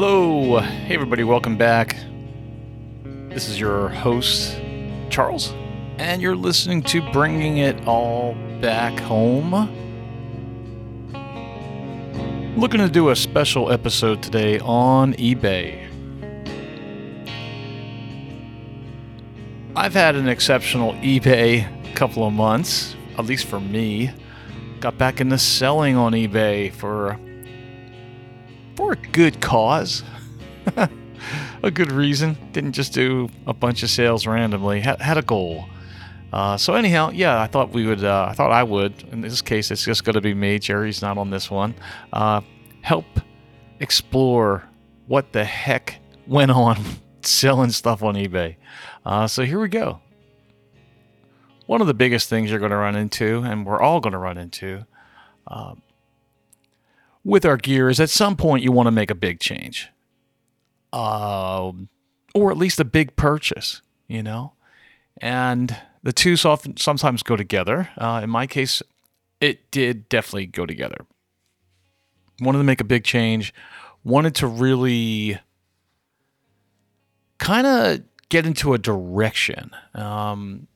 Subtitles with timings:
[0.00, 1.96] Hello, hey everybody, welcome back.
[3.02, 4.56] This is your host,
[5.10, 5.52] Charles,
[5.98, 9.50] and you're listening to Bringing It All Back Home.
[12.56, 15.88] Looking to do a special episode today on eBay.
[19.74, 24.12] I've had an exceptional eBay couple of months, at least for me.
[24.78, 27.18] Got back into selling on eBay for
[28.78, 30.04] for a good cause.
[31.64, 32.38] a good reason.
[32.52, 34.78] Didn't just do a bunch of sales randomly.
[34.78, 35.64] Had, had a goal.
[36.32, 38.04] Uh, so anyhow, yeah, I thought we would.
[38.04, 39.02] Uh, I thought I would.
[39.10, 40.60] In this case, it's just going to be me.
[40.60, 41.74] Jerry's not on this one.
[42.12, 42.40] Uh,
[42.82, 43.04] help
[43.80, 44.62] explore
[45.08, 45.98] what the heck
[46.28, 46.78] went on
[47.22, 48.54] selling stuff on eBay.
[49.04, 50.00] Uh, so here we go.
[51.66, 54.18] One of the biggest things you're going to run into, and we're all going to
[54.18, 54.86] run into,
[55.48, 55.74] uh,
[57.28, 59.90] with our gear is at some point you want to make a big change,
[60.94, 61.70] uh,
[62.34, 64.54] or at least a big purchase, you know,
[65.20, 67.90] and the two often, sometimes go together.
[67.98, 68.82] Uh, in my case,
[69.42, 71.04] it did definitely go together.
[72.40, 73.52] Wanted to make a big change,
[74.02, 75.38] wanted to really
[77.36, 80.66] kind of get into a direction um,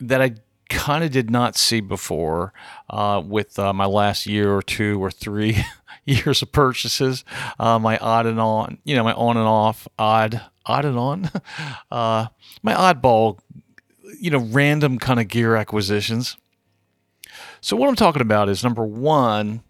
[0.00, 0.34] that I
[0.68, 2.52] kind of did not see before
[2.90, 5.64] uh, with uh, my last year or two or three
[6.24, 7.24] years of purchases.
[7.58, 11.30] Uh, my odd and on, you know, my on and off, odd, odd and on,
[11.90, 12.26] uh,
[12.62, 13.38] my oddball,
[14.20, 16.36] you know, random kind of gear acquisitions.
[17.60, 19.62] So what I'm talking about is number one,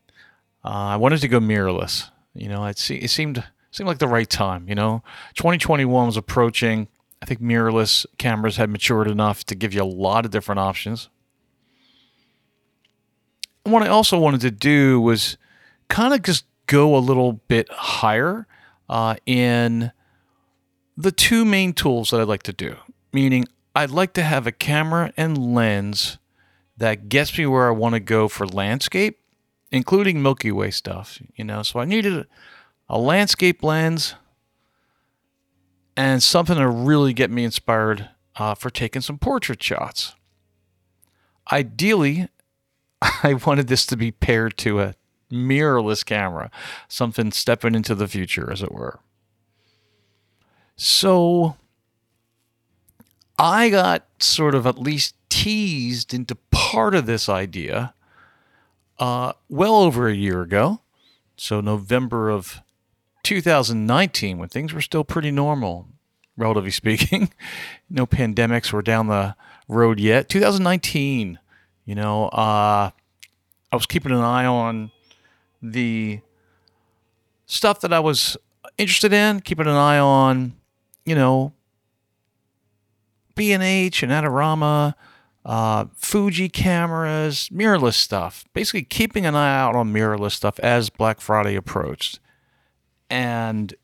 [0.65, 2.11] uh, I wanted to go mirrorless.
[2.35, 4.69] You know, it, se- it seemed seemed like the right time.
[4.69, 5.03] You know,
[5.37, 6.89] 2021 was approaching.
[7.23, 11.09] I think mirrorless cameras had matured enough to give you a lot of different options.
[13.63, 15.39] What I also wanted to do was
[15.89, 18.47] kind of just go a little bit higher
[18.89, 19.93] uh, in
[20.97, 22.77] the two main tools that I'd like to do.
[23.13, 26.19] Meaning, I'd like to have a camera and lens
[26.77, 29.21] that gets me where I want to go for landscape,
[29.71, 31.21] including Milky Way stuff.
[31.37, 32.27] You know, so I needed
[32.89, 34.15] a landscape lens
[35.97, 40.15] and something to really get me inspired uh, for taking some portrait shots.
[41.53, 42.29] Ideally,
[43.03, 44.95] I wanted this to be paired to a
[45.31, 46.51] mirrorless camera,
[46.89, 49.01] something stepping into the future, as it were.
[50.77, 51.57] So
[53.39, 57.95] I got sort of at least teased into part of this idea
[58.99, 60.81] uh, well over a year ago.
[61.37, 62.63] So, November of
[63.25, 65.89] 2019, when things were still pretty normal,
[66.37, 67.33] relatively speaking,
[67.91, 69.35] no pandemics were down the
[69.69, 70.29] road yet.
[70.29, 71.39] 2019,
[71.85, 72.91] you know, uh,
[73.73, 74.93] I was keeping an eye on
[75.73, 76.21] the
[77.47, 78.37] stuff that I was
[78.79, 80.55] interested in, keeping an eye on,
[81.05, 81.53] you know,
[83.35, 84.95] B&H and Adorama,
[85.45, 88.45] uh, Fuji cameras, mirrorless stuff.
[88.53, 92.21] Basically, keeping an eye out on mirrorless stuff as Black Friday approached.
[93.11, 93.75] And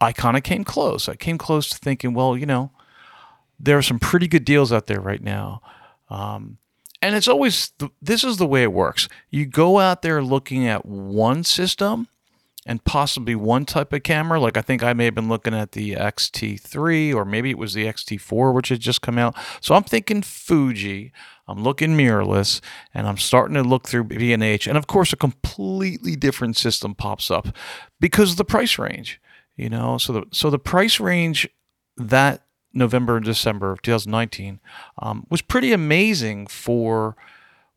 [0.00, 1.08] I kind of came close.
[1.08, 2.70] I came close to thinking, well, you know,
[3.58, 5.62] there are some pretty good deals out there right now.
[6.08, 6.58] Um,
[7.04, 7.70] and it's always
[8.00, 9.08] this is the way it works.
[9.28, 12.08] You go out there looking at one system
[12.64, 14.40] and possibly one type of camera.
[14.40, 17.74] Like I think I may have been looking at the XT3 or maybe it was
[17.74, 19.36] the XT4, which had just come out.
[19.60, 21.12] So I'm thinking Fuji.
[21.46, 22.62] I'm looking mirrorless,
[22.94, 27.30] and I'm starting to look through B&H, and of course a completely different system pops
[27.30, 27.48] up
[28.00, 29.20] because of the price range.
[29.54, 31.46] You know, so the so the price range
[31.98, 32.43] that
[32.74, 34.60] November and December of 2019
[34.98, 37.16] um, was pretty amazing for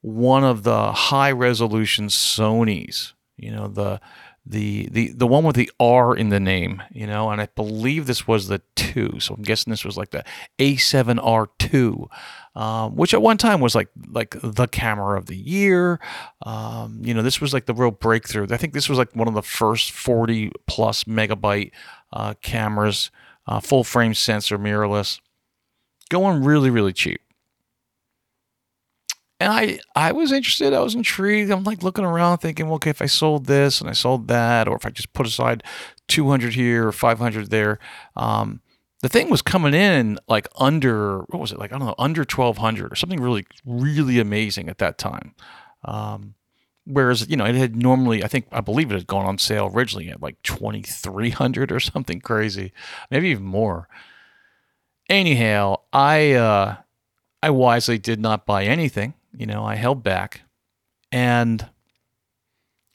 [0.02, 3.14] one of the high resolution Sony's.
[3.38, 4.02] You know the
[4.50, 6.82] the the the one with the R in the name.
[6.92, 9.20] You know, and I believe this was the two.
[9.20, 10.24] So I'm guessing this was like the
[10.60, 12.08] A7R2.
[12.56, 16.00] Um, which at one time was like like the camera of the year.
[16.44, 18.48] Um, you know, this was like the real breakthrough.
[18.50, 21.72] I think this was like one of the first 40 plus megabyte
[22.12, 23.12] uh, cameras
[23.48, 25.20] uh, full frame sensor, mirrorless,
[26.10, 27.22] going really, really cheap.
[29.40, 30.74] And I, I was interested.
[30.74, 31.52] I was intrigued.
[31.52, 34.68] I'm like looking around, thinking, well, okay, if I sold this and I sold that,
[34.68, 35.64] or if I just put aside
[36.08, 37.78] 200 here or 500 there,
[38.16, 38.62] um,
[39.02, 42.22] the thing was coming in like under what was it like I don't know under
[42.22, 45.36] 1200 or something really really amazing at that time.
[45.86, 46.34] Um,
[46.90, 49.70] Whereas, you know, it had normally, I think, I believe it had gone on sale
[49.74, 52.72] originally at like 2300 or something crazy,
[53.12, 53.90] maybe even more.
[55.10, 56.78] Anyhow, I, uh,
[57.44, 59.16] I wisely did not buy anything.
[59.36, 60.42] You know, I held back.
[61.12, 61.68] And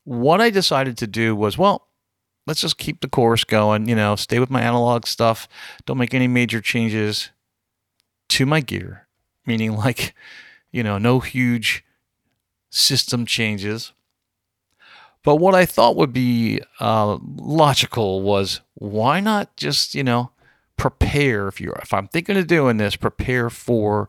[0.05, 1.89] what I decided to do was, well,
[2.47, 3.89] let's just keep the course going.
[3.89, 5.49] You know, stay with my analog stuff.
[5.87, 7.31] Don't make any major changes
[8.31, 9.07] to my gear,
[9.47, 10.15] meaning like,
[10.71, 11.85] you know, no huge
[12.73, 13.93] system changes.
[15.23, 20.31] But what I thought would be uh, logical was why not just you know
[20.77, 24.09] prepare if you if I'm thinking of doing this, prepare for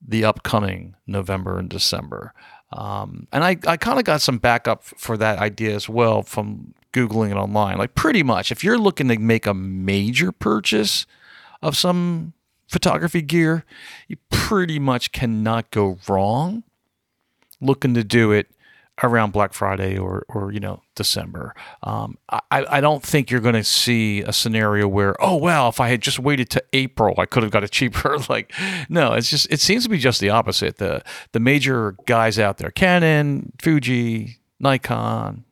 [0.00, 2.32] the upcoming November and December.
[2.72, 6.74] Um, and I, I kind of got some backup for that idea as well from
[6.92, 7.78] Googling it online.
[7.78, 11.06] Like, pretty much, if you're looking to make a major purchase
[11.62, 12.34] of some
[12.68, 13.64] photography gear,
[14.06, 16.62] you pretty much cannot go wrong
[17.60, 18.48] looking to do it
[19.02, 21.54] around Black Friday or, or you know December.
[21.82, 25.80] Um, I, I don't think you're going to see a scenario where oh well if
[25.80, 28.18] I had just waited to April I could have got it cheaper.
[28.28, 28.52] like
[28.88, 30.78] no, it's just it seems to be just the opposite.
[30.78, 31.02] The
[31.32, 35.44] the major guys out there, Canon, Fuji, Nikon,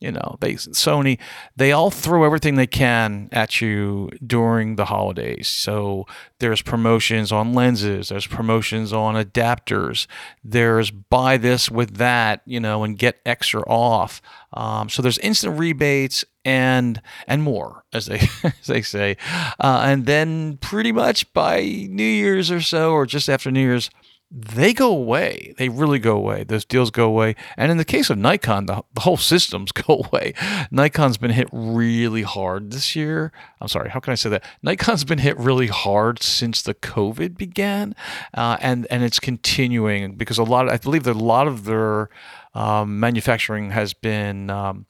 [0.00, 1.18] you know, they Sony,
[1.56, 5.46] they all throw everything they can at you during the holidays.
[5.46, 6.06] So
[6.38, 10.06] there's promotions on lenses, there's promotions on adapters,
[10.42, 14.22] there's buy this with that, you know, and get extra off.
[14.54, 19.18] Um, so there's instant rebates and and more, as they as they say,
[19.60, 23.90] uh, and then pretty much by New Year's or so, or just after New Year's
[24.30, 25.54] they go away.
[25.58, 26.44] They really go away.
[26.44, 27.34] Those deals go away.
[27.56, 30.34] And in the case of Nikon, the, the whole systems go away.
[30.70, 33.32] Nikon's been hit really hard this year.
[33.60, 34.44] I'm sorry, how can I say that?
[34.62, 37.94] Nikon's been hit really hard since the COVID began,
[38.34, 40.66] uh, and and it's continuing because a lot.
[40.66, 42.08] Of, I believe that a lot of their
[42.54, 44.86] um, manufacturing has been um,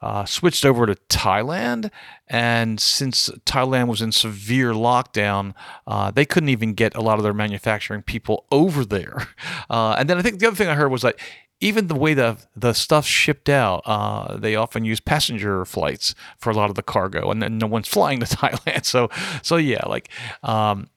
[0.00, 1.90] uh, switched over to Thailand.
[2.28, 5.54] And since Thailand was in severe lockdown,
[5.86, 9.28] uh, they couldn't even get a lot of their manufacturing people over there.
[9.70, 11.16] Uh, and then I think the other thing I heard was that
[11.60, 16.50] even the way the the stuff shipped out, uh, they often use passenger flights for
[16.50, 18.84] a lot of the cargo, and then no one's flying to Thailand.
[18.84, 19.08] So,
[19.42, 20.10] so yeah, like.
[20.42, 20.88] Um,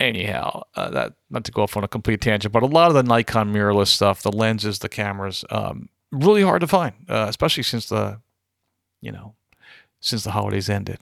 [0.00, 2.94] anyhow, uh, that not to go off on a complete tangent, but a lot of
[2.94, 7.62] the Nikon mirrorless stuff, the lenses, the cameras, um, really hard to find, uh, especially
[7.62, 8.20] since the
[9.00, 9.34] you know,
[10.00, 10.98] since the holidays ended.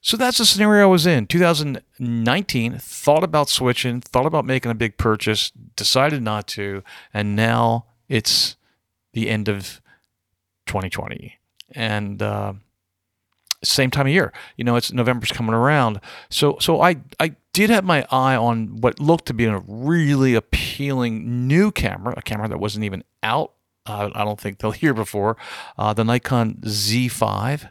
[0.00, 1.26] So that's the scenario I was in.
[1.26, 7.86] 2019, thought about switching, thought about making a big purchase, decided not to, and now
[8.08, 8.56] it's
[9.14, 9.80] the end of
[10.66, 11.38] 2020.
[11.72, 12.52] And uh,
[13.64, 14.32] same time of year.
[14.56, 16.00] You know, it's November's coming around.
[16.30, 20.34] So so I I did have my eye on what looked to be a really
[20.34, 23.55] appealing new camera, a camera that wasn't even out
[23.86, 25.36] uh, I don't think they'll hear before.
[25.78, 27.70] Uh, the Nikon Z5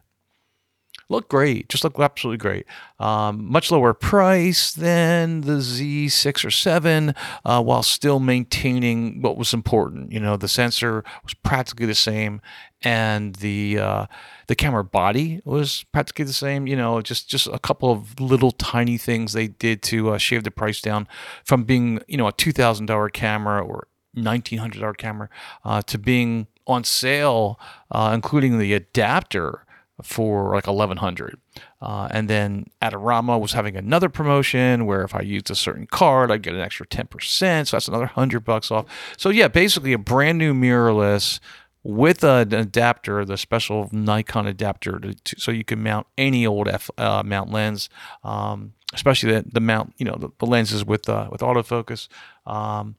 [1.10, 2.66] looked great, just looked absolutely great.
[3.00, 7.14] Um, much lower price than the Z6 or 7,
[7.44, 10.12] uh, while still maintaining what was important.
[10.12, 12.42] You know, the sensor was practically the same,
[12.82, 14.06] and the uh,
[14.48, 16.68] the camera body was practically the same.
[16.68, 20.44] You know, just just a couple of little tiny things they did to uh, shave
[20.44, 21.08] the price down
[21.44, 25.30] from being you know a two thousand dollar camera or $1,900 camera
[25.64, 27.60] uh, to being on sale,
[27.92, 29.66] uh, including the adapter
[30.02, 31.40] for like 1100
[31.82, 36.32] uh, and then Adorama was having another promotion where if I used a certain card,
[36.32, 37.68] I'd get an extra 10%.
[37.68, 38.86] So that's another 100 bucks off.
[39.18, 41.40] So yeah, basically a brand new mirrorless
[41.84, 46.68] with an adapter, the special Nikon adapter, to, to, so you can mount any old
[46.68, 47.90] F uh, mount lens,
[48.24, 52.07] um, especially the, the mount, you know, the, the lenses with uh, with autofocus.
[52.48, 52.95] Um,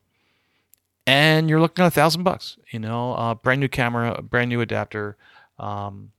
[1.06, 2.58] and you're looking at a thousand bucks.
[2.70, 5.16] You know, uh, brand new camera, brand new adapter,
[5.58, 6.12] um,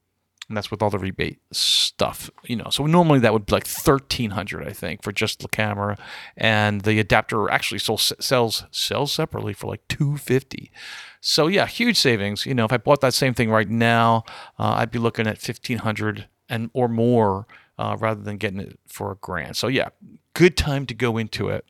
[0.47, 2.29] and that's with all the rebate stuff.
[2.45, 5.47] You know, so normally that would be like thirteen hundred, I think, for just the
[5.49, 5.97] camera,
[6.35, 10.71] and the adapter actually sold, sells sells separately for like two fifty.
[11.19, 12.45] So yeah, huge savings.
[12.45, 14.23] You know, if I bought that same thing right now,
[14.57, 17.45] uh, I'd be looking at fifteen hundred and or more
[17.77, 19.57] uh, rather than getting it for a grand.
[19.57, 19.89] So yeah,
[20.33, 21.65] good time to go into it.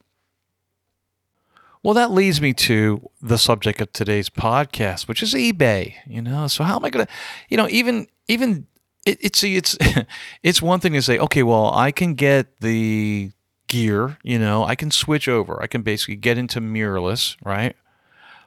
[1.84, 5.96] Well, that leads me to the subject of today's podcast, which is eBay.
[6.06, 7.12] You know, so how am I going to,
[7.50, 8.68] you know, even even
[9.06, 9.78] it, it's it's
[10.44, 13.32] it's one thing to say, okay, well, I can get the
[13.68, 17.76] gear, you know, I can switch over, I can basically get into mirrorless, right?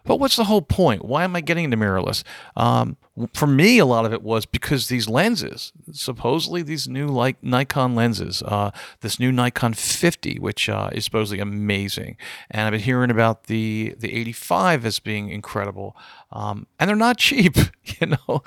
[0.05, 1.05] But what's the whole point?
[1.05, 2.23] Why am I getting into mirrorless?
[2.57, 2.97] Um,
[3.35, 7.95] for me, a lot of it was because these lenses, supposedly these new like Nikon
[7.95, 12.17] lenses, uh, this new Nikon 50, which uh, is supposedly amazing,
[12.51, 15.97] and I've been hearing about the the 85 as being incredible,
[16.33, 17.57] um, and they're not cheap.
[18.01, 18.43] You know,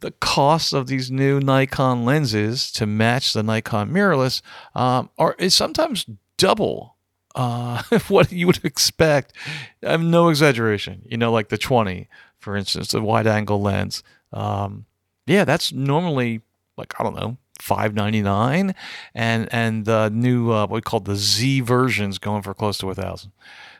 [0.00, 4.40] the cost of these new Nikon lenses to match the Nikon mirrorless
[4.74, 6.06] um, are is sometimes
[6.38, 6.93] double
[7.34, 9.32] uh, what you would expect.
[9.82, 11.02] I'm no exaggeration.
[11.06, 14.02] You know, like the 20, for instance, the wide angle lens.
[14.32, 14.86] Um,
[15.26, 16.42] yeah, that's normally
[16.76, 18.74] like I don't know, five ninety nine,
[19.14, 22.90] and and the new uh, what we call the Z versions going for close to
[22.90, 23.32] a thousand.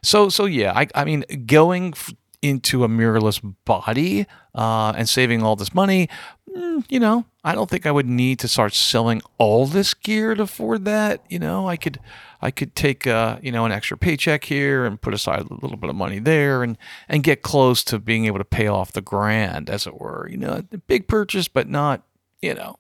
[0.03, 5.43] So so yeah, I I mean going f- into a mirrorless body uh, and saving
[5.43, 6.09] all this money,
[6.57, 10.35] mm, you know, I don't think I would need to start selling all this gear
[10.35, 11.23] to afford that.
[11.29, 11.99] You know, I could
[12.41, 15.77] I could take uh, you know an extra paycheck here and put aside a little
[15.77, 19.01] bit of money there and and get close to being able to pay off the
[19.01, 20.29] grand, as it were.
[20.31, 22.03] You know, a big purchase, but not
[22.41, 22.79] you know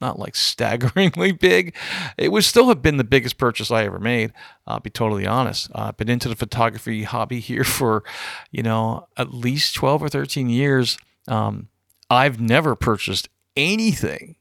[0.00, 1.74] not like staggeringly big.
[2.16, 4.32] It would still have been the biggest purchase I ever made.
[4.66, 5.70] I'll be totally honest.
[5.74, 8.04] I've been into the photography hobby here for,
[8.50, 10.98] you know, at least 12 or 13 years.
[11.28, 11.68] Um,
[12.10, 14.36] I've never purchased anything,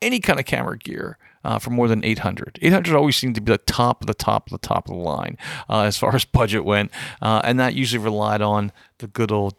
[0.00, 1.18] any kind of camera gear.
[1.42, 2.58] Uh, for more than 800.
[2.60, 5.00] 800 always seemed to be the top of the top of the top of the
[5.00, 5.38] line
[5.70, 6.90] uh, as far as budget went.
[7.22, 9.54] Uh, and that usually relied on the good old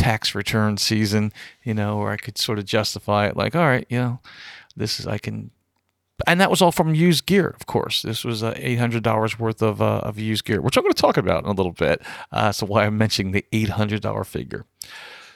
[0.00, 1.32] tax return season,
[1.62, 4.20] you know, where I could sort of justify it like, all right, you know,
[4.76, 5.50] this is I can,
[6.26, 8.02] and that was all from used gear, of course.
[8.02, 10.94] This was uh, eight hundred dollars worth of uh, of used gear, which I'm going
[10.94, 12.02] to talk about in a little bit.
[12.32, 14.64] Uh, so why I'm mentioning the eight hundred dollar figure.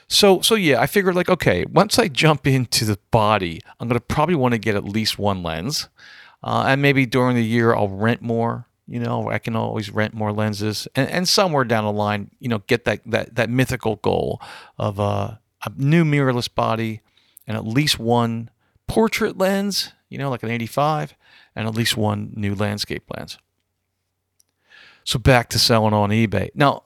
[0.07, 3.99] So so yeah, I figured like okay, once I jump into the body, I'm to
[3.99, 5.89] probably want to get at least one lens,
[6.43, 8.67] uh, and maybe during the year I'll rent more.
[8.87, 12.47] You know, I can always rent more lenses, and, and somewhere down the line, you
[12.47, 14.39] know, get that that that mythical goal
[14.77, 15.35] of uh,
[15.65, 17.01] a new mirrorless body
[17.47, 18.49] and at least one
[18.87, 21.15] portrait lens, you know, like an 85,
[21.55, 23.37] and at least one new landscape lens.
[25.03, 26.49] So back to selling on eBay.
[26.55, 26.83] Now,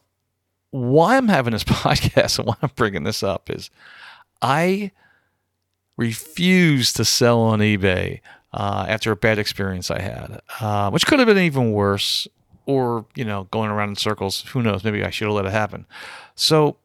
[0.71, 3.69] why I'm having this podcast and why I'm bringing this up is
[4.41, 4.91] I
[5.97, 8.21] refuse to sell on eBay
[8.53, 12.27] uh, after a bad experience I had, uh, which could have been even worse,
[12.65, 14.41] or you know, going around in circles.
[14.49, 14.83] Who knows?
[14.83, 15.85] Maybe I should have let it happen.
[16.35, 16.77] So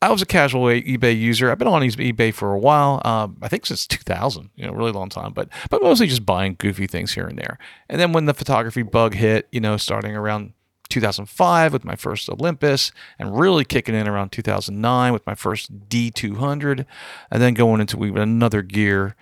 [0.00, 1.50] I was a casual eBay user.
[1.50, 3.00] I've been on eBay for a while.
[3.04, 5.32] Um, I think since 2000, you know, really long time.
[5.32, 7.58] But but mostly just buying goofy things here and there.
[7.88, 10.52] And then when the photography bug hit, you know, starting around
[10.94, 16.86] 2005 with my first Olympus, and really kicking in around 2009 with my first D200,
[17.30, 19.16] and then going into another gear,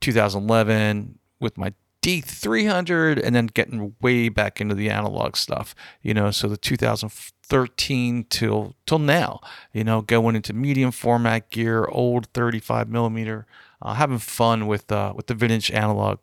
[0.00, 5.74] 2011 with my D300, and then getting way back into the analog stuff.
[6.00, 9.40] You know, so the 2013 till till now.
[9.74, 13.46] You know, going into medium format gear, old 35 millimeter,
[13.82, 16.18] uh, having fun with uh, with the vintage analog.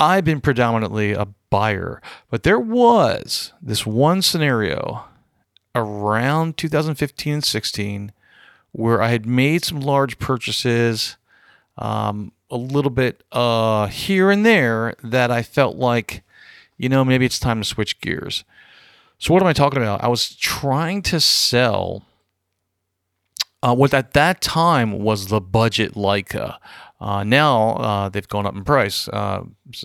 [0.00, 5.04] I've been predominantly a buyer, but there was this one scenario
[5.74, 8.12] around 2015 and 16
[8.72, 11.16] where I had made some large purchases,
[11.76, 16.22] um, a little bit uh, here and there that I felt like,
[16.78, 18.44] you know, maybe it's time to switch gears.
[19.18, 20.02] So what am I talking about?
[20.02, 22.04] I was trying to sell
[23.62, 26.56] uh, what at that time was the budget Leica.
[27.00, 29.42] Uh, now uh, they've gone up in price, uh,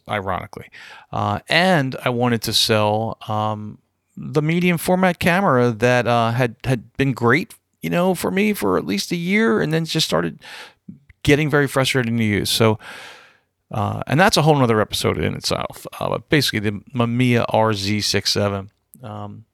[0.09, 0.69] ironically.
[1.11, 3.79] Uh, and I wanted to sell um,
[4.17, 8.77] the medium format camera that uh, had had been great, you know, for me for
[8.77, 10.39] at least a year, and then just started
[11.23, 12.49] getting very frustrating to use.
[12.49, 12.79] So.
[13.71, 15.87] and that's a whole other episode in itself.
[15.99, 18.69] but basically, the Mamiya RZ67
[19.03, 19.45] um,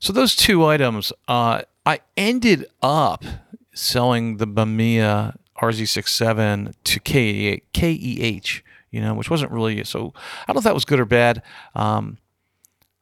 [0.00, 3.24] so those two items, uh, I ended up
[3.72, 10.12] selling the Mamiya RZ67 to KEH, you know, which wasn't really so.
[10.16, 11.42] I don't know if that was good or bad.
[11.74, 12.18] Um,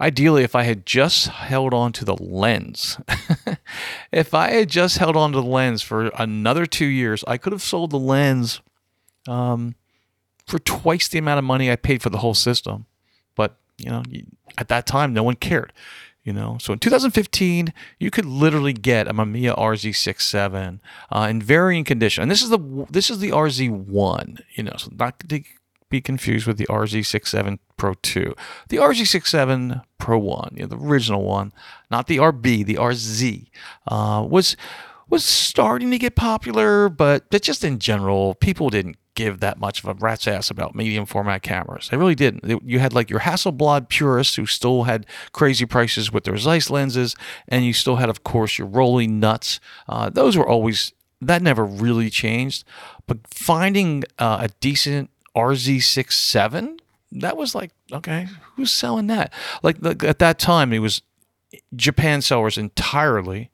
[0.01, 2.99] ideally, if I had just held on to the lens,
[4.13, 7.53] if I had just held on to the lens for another two years, I could
[7.53, 8.61] have sold the lens
[9.29, 9.75] um,
[10.47, 12.87] for twice the amount of money I paid for the whole system.
[13.35, 14.03] But you know,
[14.59, 15.73] at that time, no one cared.
[16.25, 20.79] You know, so in 2015, you could literally get a Mamiya RZ67
[21.11, 24.41] uh, in varying condition, and this is the this is the RZ1.
[24.55, 25.43] You know, so not to
[25.93, 28.35] be confused with the RZ67 Pro 2.
[28.69, 31.53] The RZ67 Pro 1, you know, the original one,
[31.91, 33.49] not the RB, the RZ,
[33.89, 34.57] uh, was
[35.11, 39.89] was starting to get popular, but just in general, people didn't give that much of
[39.89, 41.89] a rat's ass about medium format cameras.
[41.91, 42.63] They really didn't.
[42.65, 47.15] You had like your Hasselblad purists who still had crazy prices with their Zeiss lenses,
[47.49, 49.61] and you still had, of course, your Rollei nuts.
[49.89, 52.65] Uh, those were always that never really changed.
[53.07, 56.79] But finding uh, a decent RZ67,
[57.13, 59.33] that was like okay, who's selling that?
[59.63, 61.03] Like at that time, it was
[61.75, 63.51] Japan sellers entirely.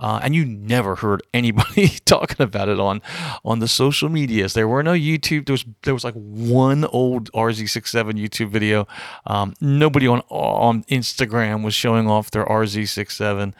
[0.00, 3.02] Uh, and you never heard anybody talking about it on
[3.44, 4.54] on the social medias.
[4.54, 5.46] There were no YouTube.
[5.46, 8.88] There was there was like one old RZ67 YouTube video.
[9.26, 13.52] Um, nobody on on Instagram was showing off their RZ67.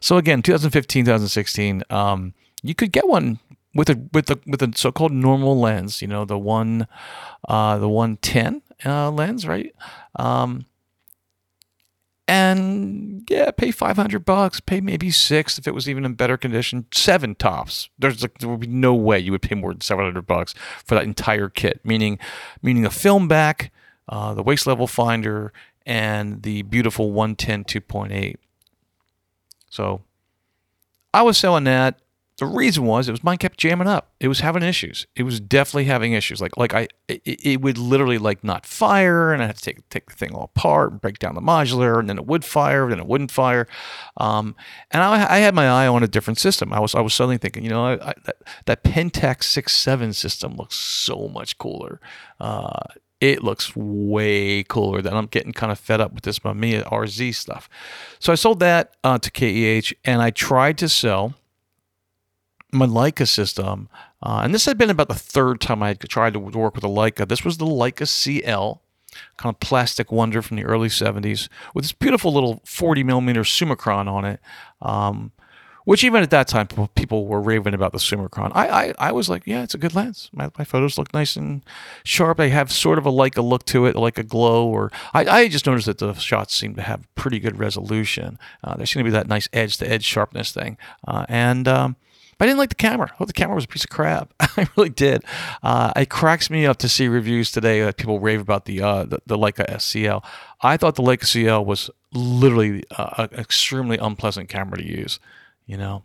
[0.00, 3.40] So again, 2015, 2016, um, you could get one
[3.74, 6.86] with a with the with a so-called normal lens, you know, the one
[7.48, 9.74] uh, the 110 uh, lens, right?
[10.16, 10.66] Um,
[12.28, 16.84] and yeah, pay 500 bucks, pay maybe six if it was even in better condition,
[16.92, 17.88] seven tops.
[17.98, 20.54] There's like, there would be no way you would pay more than 700 bucks
[20.84, 22.18] for that entire kit, meaning
[22.62, 23.72] meaning a film back,
[24.10, 25.54] uh, the waist level finder,
[25.86, 28.36] and the beautiful 110 2.8.
[29.70, 30.02] So
[31.14, 31.98] I was selling that
[32.38, 34.12] the reason was it was mine kept jamming up.
[34.20, 35.08] It was having issues.
[35.16, 36.40] It was definitely having issues.
[36.40, 39.88] Like like I it, it would literally like not fire, and I had to take
[39.88, 42.84] take the thing all apart and break down the modular, and then it would fire,
[42.84, 43.66] and then it wouldn't fire.
[44.16, 44.54] Um,
[44.92, 46.72] and I, I, had my eye on a different system.
[46.72, 50.12] I was I was suddenly thinking, you know, I, I, that that Pentax six seven
[50.12, 52.00] system looks so much cooler.
[52.38, 52.84] Uh,
[53.20, 57.34] it looks way cooler than I'm getting kind of fed up with this Mamiya RZ
[57.34, 57.68] stuff.
[58.20, 61.34] So I sold that uh, to KEH and I tried to sell
[62.72, 63.88] my Leica system,
[64.22, 66.84] uh, and this had been about the third time I had tried to work with
[66.84, 67.26] a Leica.
[67.26, 68.82] This was the Leica CL,
[69.36, 74.08] kind of plastic wonder from the early 70s, with this beautiful little 40 millimeter Summicron
[74.08, 74.40] on it.
[74.82, 75.32] Um,
[75.88, 78.52] which even at that time people were raving about the Summicron.
[78.54, 80.28] I, I, I was like, yeah, it's a good lens.
[80.34, 81.64] My, my photos look nice and
[82.04, 82.36] sharp.
[82.36, 84.68] They have sort of a like a look to it, like a glow.
[84.68, 88.38] Or I, I just noticed that the shots seem to have pretty good resolution.
[88.62, 91.96] Uh, there seemed to be that nice edge to edge sharpness thing, uh, and um,
[92.38, 93.12] but I didn't like the camera.
[93.18, 94.32] Oh, the camera was a piece of crap.
[94.40, 95.24] I really did.
[95.62, 99.04] Uh, it cracks me up to see reviews today that people rave about the, uh,
[99.04, 100.24] the, the Leica SCL.
[100.62, 105.18] I thought the Leica CL was literally uh, an extremely unpleasant camera to use.
[105.66, 106.04] You know.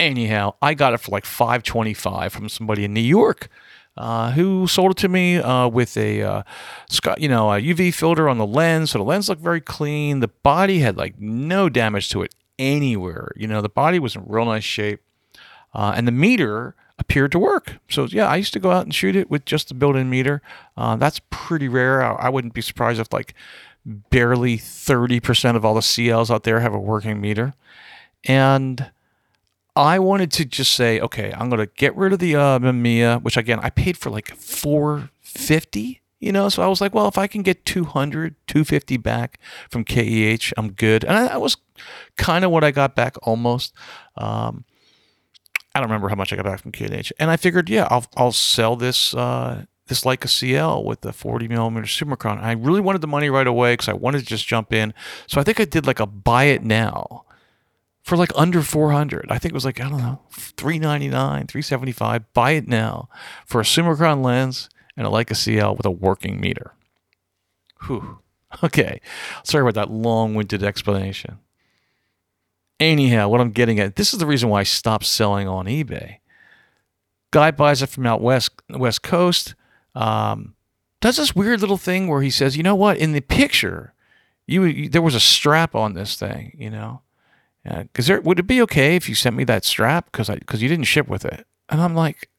[0.00, 3.48] Anyhow, I got it for like five twenty five from somebody in New York.
[3.96, 6.42] Uh, who sold it to me uh, with a uh,
[7.18, 10.18] you know a UV filter on the lens, so the lens looked very clean.
[10.20, 13.32] The body had like no damage to it anywhere.
[13.36, 15.02] You know, the body was in real nice shape
[15.74, 17.78] uh, and the meter appeared to work.
[17.88, 20.42] So yeah, I used to go out and shoot it with just the built-in meter.
[20.76, 22.02] Uh, that's pretty rare.
[22.02, 23.34] I, I, wouldn't be surprised if like
[23.84, 27.54] barely 30% of all the CLs out there have a working meter.
[28.24, 28.90] And
[29.74, 33.22] I wanted to just say, okay, I'm going to get rid of the uh, Mamiya,
[33.22, 37.18] which again, I paid for like 450 you know so i was like well if
[37.18, 41.56] i can get 200 250 back from keh i'm good and that was
[42.16, 43.74] kind of what i got back almost
[44.16, 44.64] um,
[45.74, 48.06] I don't remember how much I got back from KEH, and I figured, yeah, I'll
[48.16, 52.42] I'll sell this uh, this Leica CL with the 40 millimeter Summicron.
[52.42, 54.94] I really wanted the money right away because I wanted to just jump in.
[55.26, 57.24] So I think I did like a buy it now
[58.02, 59.26] for like under 400.
[59.30, 62.32] I think it was like I don't know 399, 375.
[62.32, 63.08] Buy it now
[63.46, 66.74] for a Summicron lens and a Leica CL with a working meter.
[67.86, 68.18] Whew.
[68.62, 69.00] Okay,
[69.44, 71.38] sorry about that long-winded explanation.
[72.82, 76.16] Anyhow, what I'm getting at, this is the reason why I stopped selling on eBay.
[77.30, 79.54] Guy buys it from out west, west coast.
[79.94, 80.56] Um,
[81.00, 83.94] does this weird little thing where he says, you know what, in the picture,
[84.48, 87.02] you, you there was a strap on this thing, you know,
[87.62, 90.60] because there would it be okay if you sent me that strap because I because
[90.60, 92.30] you didn't ship with it, and I'm like,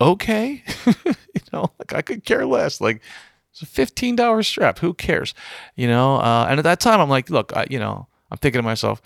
[0.00, 3.02] okay, you know, like I could care less, like.
[3.50, 4.78] It's a fifteen dollar strap.
[4.78, 5.34] Who cares,
[5.76, 6.16] you know?
[6.16, 9.02] Uh, and at that time, I'm like, look, I, you know, I'm thinking to myself,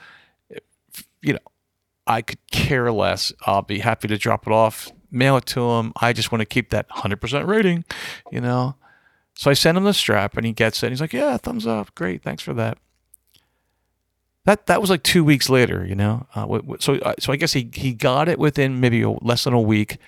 [1.22, 1.38] you know,
[2.06, 3.32] I could care less.
[3.42, 5.92] I'll be happy to drop it off, mail it to him.
[6.00, 7.84] I just want to keep that 100% rating,
[8.30, 8.76] you know.
[9.34, 10.90] So I send him the strap and he gets it.
[10.90, 11.94] He's like, "Yeah, thumbs up.
[11.94, 12.22] Great.
[12.22, 12.78] Thanks for that."
[14.44, 16.26] That that was like 2 weeks later, you know.
[16.34, 19.60] Uh, so uh, so I guess he he got it within maybe less than a
[19.60, 19.98] week.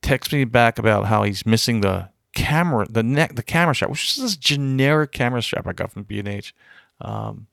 [0.00, 4.16] Texts me back about how he's missing the camera, the neck, the camera strap, which
[4.16, 6.54] is this generic camera strap I got from B&H.
[7.00, 7.48] Um,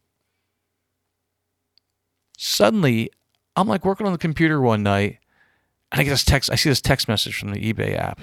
[2.38, 3.12] suddenly
[3.56, 5.20] I'm like working on the computer one night
[5.92, 6.52] and I get this text.
[6.52, 8.22] I see this text message from the eBay app.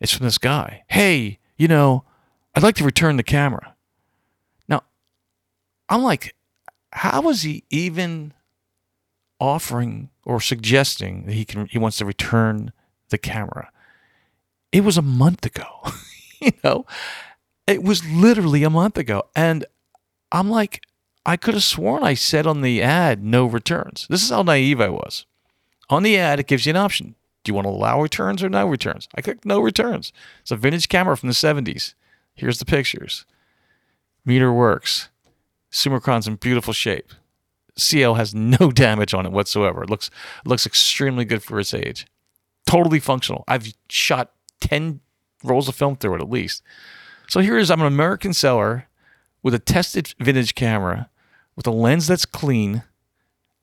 [0.00, 0.82] It's from this guy.
[0.88, 2.04] Hey, you know,
[2.54, 3.74] I'd like to return the camera.
[4.68, 4.82] Now,
[5.88, 6.34] I'm like,
[6.92, 8.32] how is he even
[9.40, 12.72] offering or suggesting that he can he wants to return
[13.10, 13.70] the camera?
[14.72, 15.66] It was a month ago.
[16.40, 16.86] you know,
[17.66, 19.24] it was literally a month ago.
[19.36, 19.64] And
[20.32, 20.82] I'm like,
[21.26, 24.06] I could have sworn I said on the ad no returns.
[24.10, 25.26] This is how naive I was.
[25.88, 27.14] On the ad, it gives you an option.
[27.42, 29.08] Do you want to allow returns or no returns?
[29.14, 30.12] I clicked no returns.
[30.42, 31.94] It's a vintage camera from the 70s.
[32.34, 33.26] Here's the pictures.
[34.24, 35.10] Meter works.
[35.70, 37.12] Summicron's in beautiful shape.
[37.76, 39.82] CL has no damage on it whatsoever.
[39.82, 40.10] It looks
[40.44, 42.06] looks extremely good for its age.
[42.66, 43.44] Totally functional.
[43.46, 45.00] I've shot 10
[45.42, 46.62] rolls of film through it at least.
[47.28, 48.88] So here is I'm an American seller
[49.42, 51.10] with a tested vintage camera
[51.56, 52.82] with a lens that's clean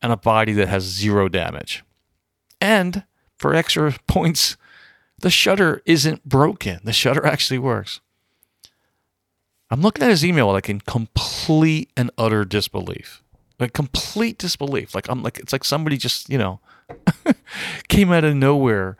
[0.01, 1.83] and a body that has zero damage.
[2.59, 3.03] And
[3.37, 4.57] for extra points,
[5.19, 6.79] the shutter isn't broken.
[6.83, 8.01] The shutter actually works.
[9.69, 13.23] I'm looking at his email like in complete and utter disbelief.
[13.59, 14.93] Like complete disbelief.
[14.93, 16.59] Like I'm like it's like somebody just, you know,
[17.87, 18.97] came out of nowhere,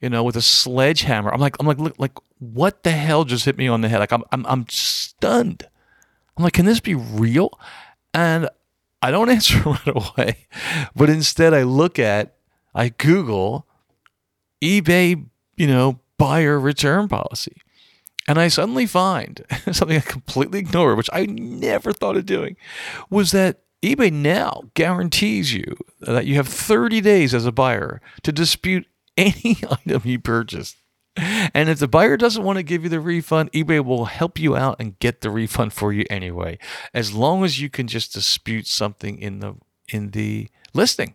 [0.00, 1.32] you know, with a sledgehammer.
[1.32, 3.98] I'm like I'm like look, like what the hell just hit me on the head?
[3.98, 5.68] Like I'm I'm I'm stunned.
[6.36, 7.58] I'm like, can this be real?
[8.14, 8.48] And
[9.02, 10.46] I don't answer right away,
[10.96, 12.36] but instead I look at,
[12.74, 13.66] I Google
[14.62, 17.56] eBay, you know, buyer return policy.
[18.26, 22.56] And I suddenly find something I completely ignored, which I never thought of doing,
[23.10, 28.32] was that eBay now guarantees you that you have 30 days as a buyer to
[28.32, 30.76] dispute any item you purchased.
[31.16, 34.56] And if the buyer doesn't want to give you the refund, eBay will help you
[34.56, 36.58] out and get the refund for you anyway,
[36.92, 39.54] as long as you can just dispute something in the
[39.88, 41.14] in the listing.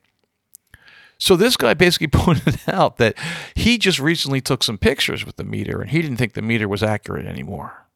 [1.18, 3.16] So this guy basically pointed out that
[3.56, 6.68] he just recently took some pictures with the meter and he didn't think the meter
[6.68, 7.88] was accurate anymore.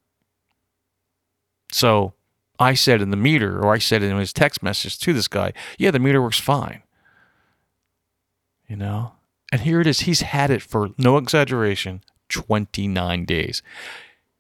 [1.72, 2.13] So
[2.60, 5.54] I said in the meter, or I said in his text message to this guy,
[5.78, 6.84] yeah, the meter works fine.
[8.68, 9.13] You know?
[9.54, 10.00] And here it is.
[10.00, 13.62] He's had it for no exaggeration, 29 days.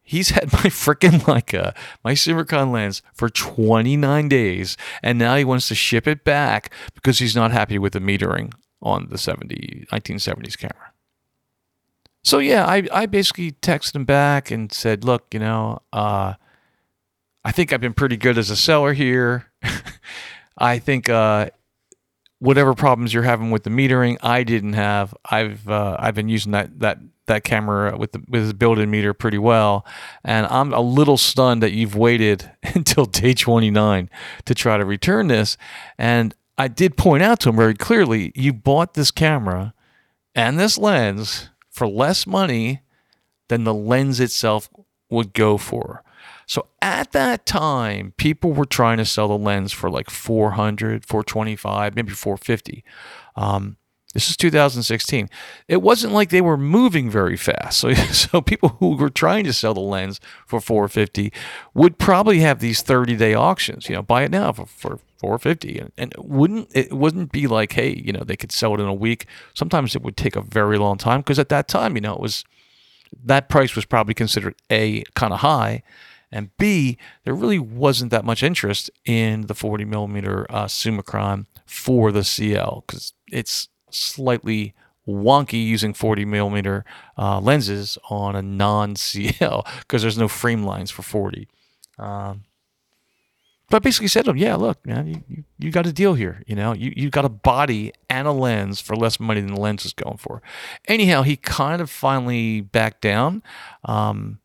[0.01, 5.67] He's had my freaking Leica, my Summicron lens for 29 days, and now he wants
[5.67, 10.57] to ship it back because he's not happy with the metering on the 70, 1970s
[10.57, 10.91] camera.
[12.23, 16.33] So yeah, I, I basically texted him back and said, look, you know, uh,
[17.45, 19.51] I think I've been pretty good as a seller here.
[20.57, 21.51] I think uh,
[22.43, 25.15] whatever problems you're having with the metering, I didn't have.
[25.23, 29.13] I've uh, I've been using that that that camera with the with the built-in meter
[29.13, 29.85] pretty well,
[30.25, 34.09] and I'm a little stunned that you've waited until day 29
[34.45, 35.57] to try to return this.
[35.97, 39.73] And I did point out to him very clearly, you bought this camera
[40.35, 42.81] and this lens for less money
[43.47, 44.69] than the lens itself
[45.09, 46.03] would go for.
[46.45, 51.95] So at that time, people were trying to sell the lens for like 400, 425,
[51.95, 52.83] maybe 450.
[53.35, 53.77] Um,
[54.13, 55.27] this is 2016.
[55.67, 57.79] It wasn't like they were moving very fast.
[57.79, 61.33] So, so people who were trying to sell the lens for 450
[61.73, 63.89] would probably have these 30-day auctions.
[63.89, 67.73] You know, buy it now for, for 450, and, and wouldn't it wouldn't be like,
[67.73, 69.25] hey, you know, they could sell it in a week.
[69.55, 72.19] Sometimes it would take a very long time because at that time, you know, it
[72.19, 72.45] was
[73.23, 75.81] that price was probably considered a kind of high
[76.33, 82.11] and B, there really wasn't that much interest in the 40 millimeter uh, Summicron for
[82.11, 84.73] the CL because it's slightly
[85.07, 86.83] wonky using 40 millimeter
[87.17, 91.47] uh, lenses on a non CL because there's no frame lines for 40.
[91.99, 92.43] Um,
[93.69, 96.13] but I basically said to him, yeah, look, man, you, you, you, got a deal
[96.13, 96.43] here.
[96.45, 99.59] You know, you, you got a body and a lens for less money than the
[99.59, 100.41] lens is going for.
[100.87, 103.41] Anyhow, he kind of finally backed down.
[103.85, 104.39] Um,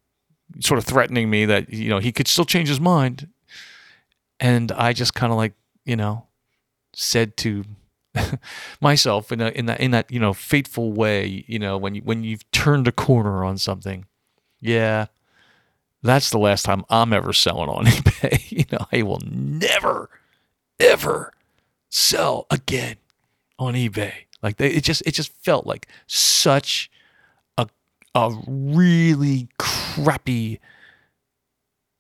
[0.61, 3.29] sort of threatening me that you know he could still change his mind.
[4.41, 6.27] And i just kind of like you know
[6.93, 7.65] said to
[8.81, 12.03] myself in, a, in that in that you know fateful way you know when you
[12.03, 14.05] when you've turned a corner on something
[14.61, 15.07] yeah
[16.03, 18.51] that's the last time i'm ever selling on ebay.
[18.59, 20.09] You know i will never
[20.81, 21.33] ever
[21.89, 22.97] sell again
[23.59, 24.13] on ebay.
[24.43, 26.91] Like they, it just it just felt like such
[28.19, 30.61] a really crappy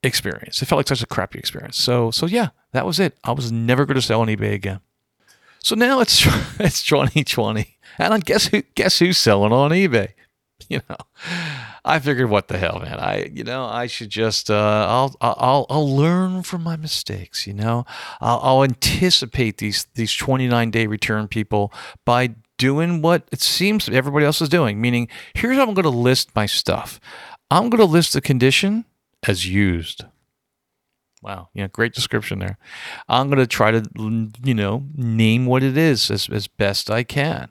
[0.03, 0.63] experience.
[0.63, 1.79] It felt like such a crappy experience.
[1.79, 3.17] So so yeah, that was it.
[3.25, 4.81] I was never going to sell on eBay again.
[5.61, 6.27] So now it's
[6.61, 10.11] it's 2020, and I guess who guess who's selling on eBay?
[10.69, 10.97] You know,
[11.85, 12.99] I figured, what the hell, man?
[12.99, 17.47] I you know I should just uh, I'll I'll I'll learn from my mistakes.
[17.47, 17.87] You know,
[18.21, 21.73] I'll, I'll anticipate these these 29 day return people
[22.05, 25.91] by doing what it seems everybody else is doing, meaning here's how I'm going to
[25.91, 27.01] list my stuff.
[27.51, 28.85] I'm going to list the condition
[29.27, 30.05] as used.
[31.23, 32.59] Wow, yeah, great description there.
[33.09, 33.83] I'm going to try to,
[34.45, 37.49] you know, name what it is as, as best I can.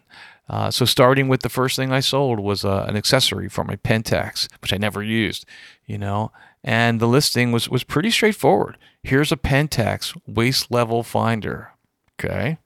[0.50, 3.76] Uh, so starting with the first thing I sold was uh, an accessory for my
[3.76, 5.46] Pentax, which I never used,
[5.86, 6.32] you know,
[6.63, 8.78] and the listing was was pretty straightforward.
[9.04, 11.72] Here's a Pentax waist level finder.
[12.20, 12.60] Okay.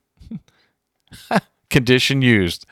[1.71, 2.65] condition used.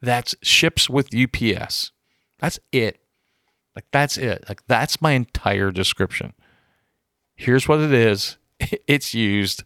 [0.00, 1.92] That's ships with UPS.
[2.38, 2.98] That's it.
[3.76, 4.44] Like that's it.
[4.48, 6.32] Like that's my entire description.
[7.36, 8.38] Here's what it is.
[8.86, 9.64] It's used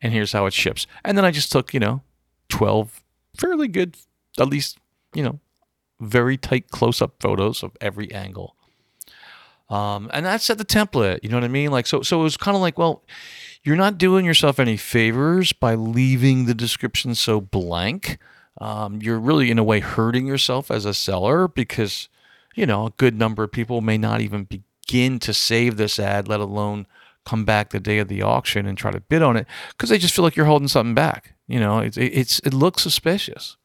[0.00, 0.86] and here's how it ships.
[1.04, 2.02] And then I just took, you know,
[2.50, 3.02] 12
[3.36, 3.96] fairly good
[4.38, 4.78] at least,
[5.12, 5.40] you know,
[6.00, 8.56] very tight close-up photos of every angle.
[9.68, 11.20] Um, and that set the template.
[11.22, 11.70] You know what I mean?
[11.70, 12.02] Like so.
[12.02, 13.02] So it was kind of like, well,
[13.64, 18.18] you're not doing yourself any favors by leaving the description so blank.
[18.60, 22.08] um, you're really in a way hurting yourself as a seller because
[22.54, 26.28] you know a good number of people may not even begin to save this ad,
[26.28, 26.86] let alone
[27.24, 29.98] come back the day of the auction and try to bid on it because they
[29.98, 31.34] just feel like you're holding something back.
[31.46, 33.56] You know, it's it's it looks suspicious.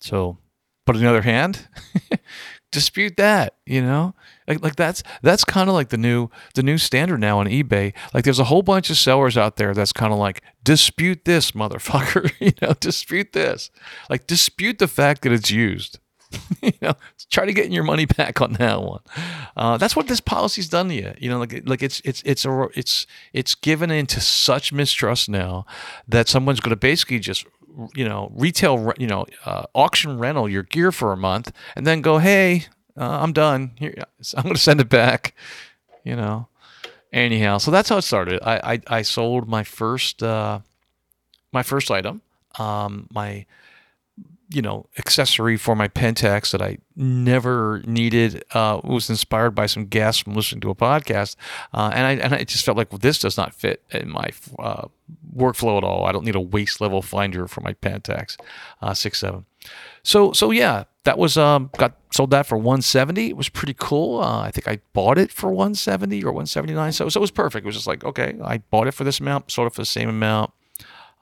[0.00, 0.38] So,
[0.84, 1.68] but on the other hand,
[2.72, 3.54] dispute that.
[3.64, 4.14] You know,
[4.48, 7.92] like like that's that's kind of like the new the new standard now on eBay.
[8.12, 11.52] Like there's a whole bunch of sellers out there that's kind of like dispute this
[11.52, 12.32] motherfucker.
[12.40, 13.70] you know, dispute this.
[14.10, 16.00] Like dispute the fact that it's used.
[16.62, 16.94] you know,
[17.30, 19.00] try to get your money back on that one.
[19.56, 21.14] Uh, that's what this policy's done to you.
[21.18, 25.66] You know, like like it's it's it's a it's it's given into such mistrust now
[26.08, 27.46] that someone's going to basically just
[27.94, 32.00] you know retail you know uh, auction rental your gear for a month and then
[32.00, 33.94] go hey uh, I'm done here
[34.36, 35.34] I'm going to send it back.
[36.04, 36.48] You know.
[37.12, 38.40] Anyhow, so that's how it started.
[38.42, 40.60] I I, I sold my first uh,
[41.52, 42.22] my first item.
[42.58, 43.46] Um, my
[44.52, 48.44] you know accessory for my Pentax that I never needed.
[48.52, 51.36] Uh, was inspired by some gas from listening to a podcast,
[51.72, 54.30] uh, and I and I just felt like well, this does not fit in my
[54.58, 54.88] uh,
[55.34, 56.04] workflow at all.
[56.04, 58.36] I don't need a waist level finder for my Pentax
[58.80, 59.46] uh, six seven.
[60.02, 63.28] So so yeah, that was um got sold that for 170.
[63.28, 64.20] It was pretty cool.
[64.20, 66.92] Uh, I think I bought it for 170 or 179.
[66.92, 67.64] So so it was perfect.
[67.64, 69.86] It was just like okay, I bought it for this amount, sold it for the
[69.86, 70.52] same amount.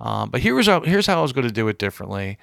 [0.01, 2.39] Um, but here's how here's how I was going to do it differently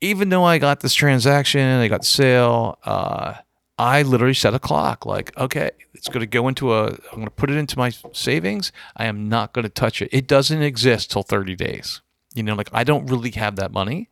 [0.00, 3.34] even though I got this transaction, I got the sale, uh,
[3.78, 5.06] I literally set a clock.
[5.06, 6.86] Like, okay, it's going to go into a.
[6.88, 8.72] I'm going to put it into my savings.
[8.96, 10.08] I am not going to touch it.
[10.12, 12.00] It doesn't exist till 30 days.
[12.34, 14.08] You know, like I don't really have that money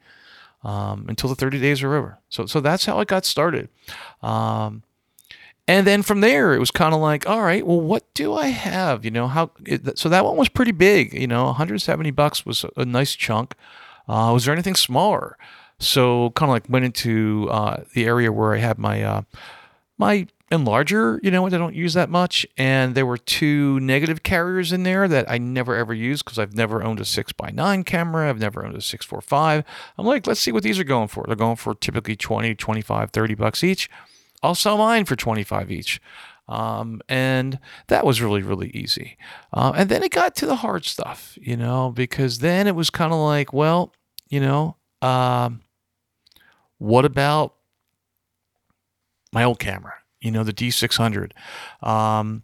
[0.63, 2.19] um, until the 30 days are over.
[2.29, 3.69] So, so that's how it got started.
[4.23, 4.83] Um,
[5.69, 8.49] and then from there, it was kind of like, all right, well, what do I
[8.49, 9.05] have?
[9.05, 9.51] You know, how?
[9.65, 11.13] It, so that one was pretty big.
[11.13, 13.55] You know, 170 bucks was a nice chunk.
[14.09, 15.37] Uh, was there anything smaller?
[15.79, 19.23] So kind of like went into uh, the area where I had my uh,
[19.99, 24.73] my enlarger, you know, I don't use that much, and there were two negative carriers
[24.73, 27.85] in there that I never ever use because I've never owned a six by nine
[27.85, 28.29] camera.
[28.29, 29.65] I've never owned a six four five.
[29.99, 31.25] I'm like, let's see what these are going for.
[31.27, 33.91] They're going for typically 20, 25, 30 bucks each.
[34.43, 36.01] I'll sell mine for 25 each.
[36.49, 37.59] Um, and
[37.89, 39.17] that was really, really easy.
[39.53, 42.89] Uh, and then it got to the hard stuff, you know, because then it was
[42.91, 43.93] kind of like, well,
[44.29, 45.63] you know, um,
[46.79, 47.55] what about
[49.33, 49.95] my old camera?
[50.21, 51.33] You know, the D600.
[51.83, 52.43] Um,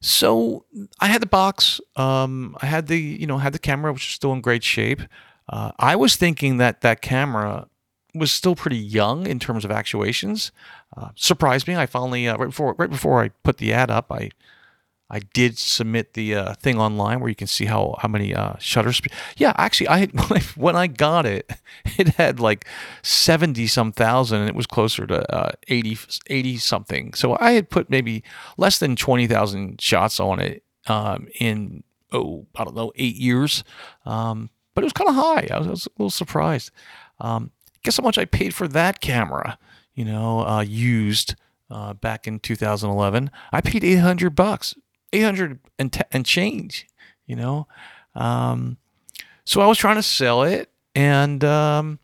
[0.00, 0.64] so
[1.00, 1.80] I had the box.
[1.96, 5.02] Um, I had the you know had the camera, which is still in great shape.
[5.48, 7.68] Uh, I was thinking that that camera
[8.14, 10.52] was still pretty young in terms of actuations.
[10.96, 11.76] Uh, surprised me.
[11.76, 14.30] I finally uh, right before right before I put the ad up, I
[15.08, 18.54] I did submit the uh, thing online where you can see how how many uh,
[18.58, 19.12] shutter speed.
[19.36, 20.10] Yeah, actually, I had,
[20.56, 21.50] when I got it,
[21.96, 22.66] it had like
[23.02, 27.14] seventy some thousand, and it was closer to uh, 80, 80 something.
[27.14, 28.24] So I had put maybe
[28.56, 33.62] less than twenty thousand shots on it um, in oh I don't know eight years,
[34.06, 35.48] um, but it was kind of high.
[35.52, 36.72] I was, I was, a little surprised.
[37.20, 37.52] Um,
[37.84, 39.56] guess how much I paid for that camera?
[39.94, 41.36] You know, uh, used.
[41.68, 44.76] Uh, back in 2011, I paid 800 bucks
[45.12, 46.86] 800 and, t- and change,
[47.26, 47.66] you know?
[48.14, 48.76] Um,
[49.44, 51.98] so I was trying to sell it and, um,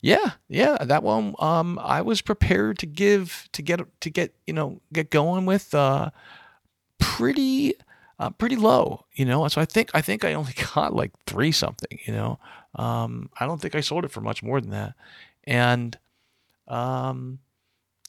[0.00, 4.54] yeah, yeah, that one, um, I was prepared to give, to get, to get, you
[4.54, 6.10] know, get going with, uh,
[6.98, 7.74] pretty,
[8.18, 9.46] uh, pretty low, you know?
[9.48, 12.38] So I think, I think I only got like three something, you know?
[12.74, 14.94] Um, I don't think I sold it for much more than that.
[15.44, 15.98] And,
[16.68, 17.40] um,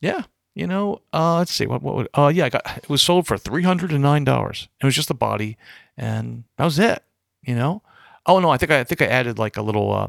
[0.01, 0.23] yeah,
[0.59, 3.25] you know, uh, let's see what what would uh yeah, I got it was sold
[3.27, 4.67] for three hundred and nine dollars.
[4.81, 5.57] It was just a body,
[5.97, 7.01] and that was it.
[7.41, 7.81] You know,
[8.25, 10.07] oh no, I think I, I think I added like a little uh,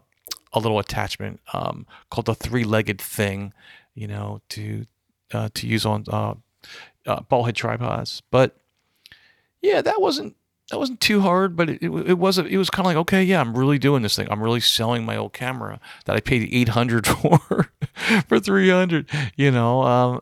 [0.52, 3.52] a little attachment um, called the three legged thing,
[3.94, 4.86] you know, to
[5.32, 6.34] uh, to use on uh,
[7.06, 8.20] uh, ball head tripods.
[8.32, 8.56] But
[9.62, 10.34] yeah, that wasn't
[10.70, 13.22] that wasn't too hard, but it, it, it was it was kind of like okay,
[13.22, 14.28] yeah, I'm really doing this thing.
[14.30, 17.72] I'm really selling my old camera that I paid 800 for
[18.28, 19.10] for 300.
[19.36, 20.20] You know, um,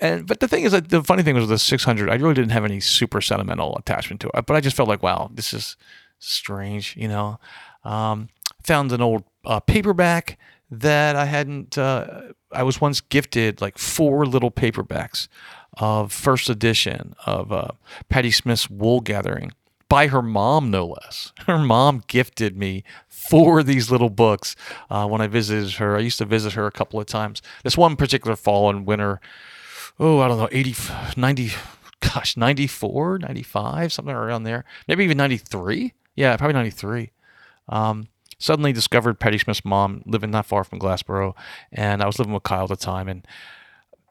[0.00, 2.34] and but the thing is that the funny thing was with the 600, I really
[2.34, 5.54] didn't have any super sentimental attachment to it, but I just felt like wow, this
[5.54, 5.76] is
[6.18, 6.94] strange.
[6.96, 7.40] You know,
[7.82, 8.28] um,
[8.62, 10.38] found an old uh, paperback
[10.70, 11.78] that I hadn't.
[11.78, 15.28] Uh, I was once gifted like four little paperbacks
[15.78, 17.68] of first edition of uh,
[18.08, 19.52] Patti Smith's Woolgathering
[19.88, 21.32] by her mom, no less.
[21.46, 24.56] Her mom gifted me four of these little books
[24.90, 25.96] uh, when I visited her.
[25.96, 27.42] I used to visit her a couple of times.
[27.62, 29.20] This one particular fall and winter,
[29.98, 30.74] oh, I don't know, 80,
[31.16, 31.50] 90,
[32.00, 34.64] gosh, 94, 95, something around there.
[34.88, 35.92] Maybe even 93.
[36.14, 37.12] Yeah, probably 93.
[37.68, 41.34] Um, suddenly discovered Patti Smith's mom living not far from Glassboro,
[41.72, 43.26] and I was living with Kyle at the time, and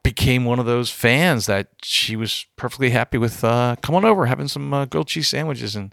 [0.06, 4.46] became one of those fans that she was perfectly happy with uh, on over, having
[4.46, 5.92] some uh, grilled cheese sandwiches and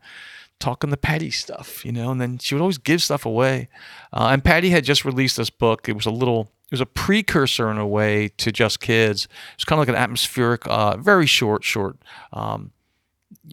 [0.60, 2.12] talking the Patti stuff, you know.
[2.12, 3.70] And then she would always give stuff away.
[4.12, 5.90] Uh, and Patti had just released this book.
[5.90, 9.28] It was a little, it was a precursor in a way to Just Kids.
[9.56, 11.98] It's kind of like an atmospheric, uh, very short, short.
[12.32, 12.70] Um,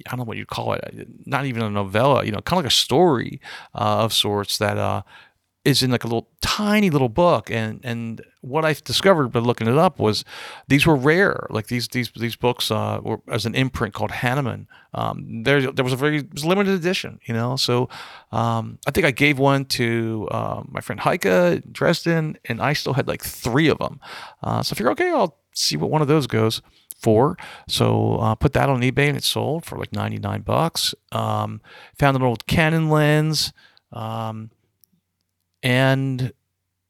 [0.07, 1.09] I don't know what you'd call it.
[1.25, 3.41] Not even a novella, you know, kind of like a story
[3.75, 5.05] uh, of sorts that uh,
[5.65, 9.67] is in like a little tiny little book and and what I discovered by looking
[9.67, 10.25] it up was
[10.69, 14.67] these were rare like these these these books uh, were as an imprint called Hanuman
[14.95, 17.89] um, there there was a very was limited edition you know so
[18.33, 22.95] um, I think I gave one to uh, my friend Heike Dresden and I still
[22.95, 24.01] had like three of them
[24.43, 26.63] uh, so figured okay I'll see what one of those goes
[27.01, 27.37] for.
[27.67, 30.95] So uh, put that on eBay and it sold for like 99 bucks.
[31.13, 31.61] Um,
[31.99, 33.53] found an old Canon lens.
[33.93, 34.51] Um,
[35.63, 36.33] and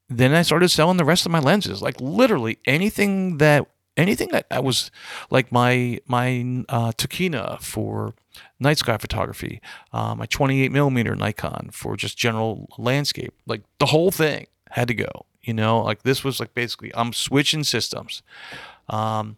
[0.08, 4.46] then I started selling the rest of my lenses, like literally anything that anything that
[4.50, 4.90] I was
[5.30, 8.14] like my my uh, Tokina for
[8.58, 9.60] night sky photography,
[9.92, 14.94] uh, my 28 millimeter Nikon for just general landscape, like the whole thing had to
[14.94, 15.26] go.
[15.42, 18.22] You know, like this was like basically I'm switching systems.
[18.88, 19.36] Um,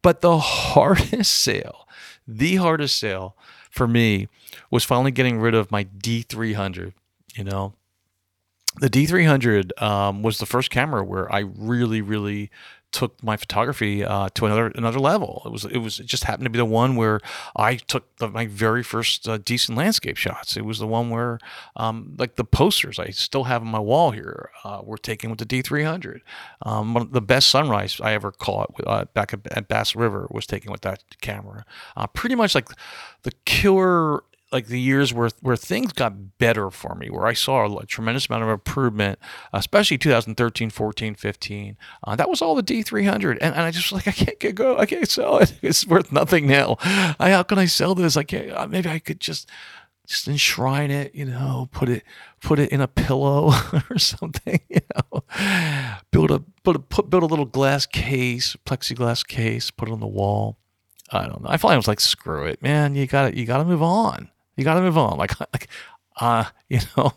[0.00, 1.88] but the hardest sale,
[2.26, 3.36] the hardest sale
[3.70, 4.28] for me
[4.70, 6.92] was finally getting rid of my D300.
[7.34, 7.74] You know,
[8.80, 12.50] the D300 um, was the first camera where I really, really
[12.90, 15.42] took my photography uh, to another another level.
[15.44, 17.20] It was it was it just happened to be the one where
[17.54, 20.56] I took the, my very first uh, decent landscape shots.
[20.56, 21.38] It was the one where
[21.76, 25.38] um, like the posters I still have on my wall here uh, were taken with
[25.38, 26.20] the D300.
[26.62, 30.72] Um, the best sunrise I ever caught uh, back at, at, Bass River was taken
[30.72, 31.64] with that camera.
[31.96, 32.68] Uh, pretty much like
[33.22, 37.78] the killer like the years where where things got better for me, where I saw
[37.78, 39.18] a, tremendous amount of improvement,
[39.52, 41.76] especially 2013, 14, 15.
[42.04, 44.78] Uh, that was all the D300, and, and I just like I can't get go,
[44.78, 45.54] I can't sell it.
[45.62, 46.76] It's worth nothing now.
[46.80, 48.16] I, how can I sell this?
[48.16, 48.50] I can't.
[48.50, 49.50] Uh, maybe I could just
[50.06, 52.02] just enshrine it, you know, put it
[52.40, 53.52] put it in a pillow
[53.90, 55.22] or something, you know,
[56.10, 60.00] build a put a put, build a little glass case, plexiglass case, put it on
[60.00, 60.56] the wall.
[61.10, 61.50] I don't know.
[61.50, 62.94] I finally was like, screw it, man.
[62.94, 64.30] You got to you got to move on.
[64.58, 65.16] You got to move on.
[65.18, 65.68] Like, like,
[66.20, 67.12] uh, you know,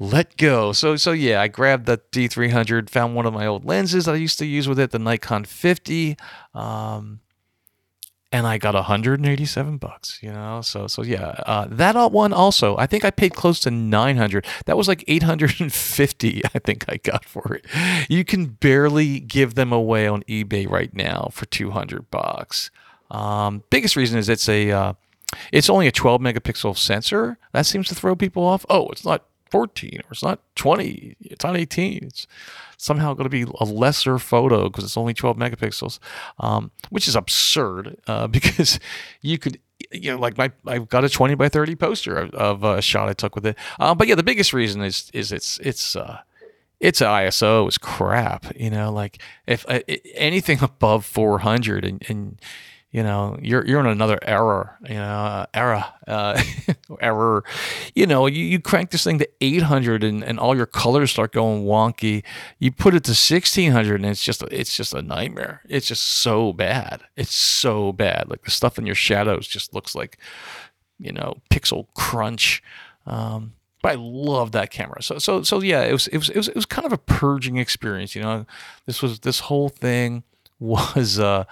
[0.00, 0.72] let go.
[0.72, 4.38] So, so yeah, I grabbed the D300, found one of my old lenses I used
[4.38, 6.16] to use with it, the Nikon 50.
[6.54, 7.20] Um,
[8.32, 10.62] and I got 187 bucks, you know.
[10.62, 12.76] So so yeah, uh, that one also.
[12.78, 14.46] I think I paid close to 900.
[14.64, 16.42] That was like 850.
[16.54, 17.66] I think I got for it.
[18.08, 22.70] You can barely give them away on eBay right now for 200 bucks.
[23.10, 24.92] Um, biggest reason is it's a uh,
[25.52, 27.38] it's only a 12 megapixel sensor.
[27.52, 28.64] That seems to throw people off.
[28.68, 31.16] Oh, it's not 14 or it's not 20.
[31.20, 32.04] It's not 18.
[32.04, 32.26] It's
[32.78, 35.98] somehow going to be a lesser photo because it's only 12 megapixels,
[36.38, 38.80] um, which is absurd uh, because
[39.20, 39.58] you could
[39.90, 43.08] you know, like my I've got a 20 by 30 poster of, of a shot
[43.08, 43.58] I took with it.
[43.78, 46.20] Uh, but yeah, the biggest reason is is it's it's uh,
[46.80, 48.54] it's ISO is crap.
[48.56, 49.80] You know, like if uh,
[50.14, 52.40] anything above 400 and, and
[52.92, 56.40] you know you're you're in another era you know uh, era uh,
[57.00, 57.42] error.
[57.94, 61.32] You know you, you crank this thing to 800 and, and all your colors start
[61.32, 62.22] going wonky.
[62.58, 65.62] You put it to 1600 and it's just it's just a nightmare.
[65.68, 67.02] It's just so bad.
[67.16, 68.28] It's so bad.
[68.28, 70.18] Like the stuff in your shadows just looks like
[70.98, 72.62] you know pixel crunch.
[73.06, 75.02] Um, but I love that camera.
[75.02, 76.98] So so so yeah, it was, it was it was it was kind of a
[76.98, 78.14] purging experience.
[78.14, 78.46] You know,
[78.84, 80.24] this was this whole thing
[80.60, 81.44] was uh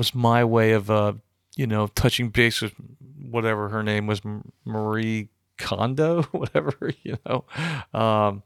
[0.00, 1.12] was my way of uh,
[1.56, 2.72] you know touching base with
[3.30, 4.22] whatever her name was
[4.64, 7.44] Marie Kondo whatever you know.
[7.92, 8.42] Um,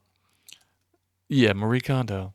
[1.29, 2.33] yeah Marie Kondo.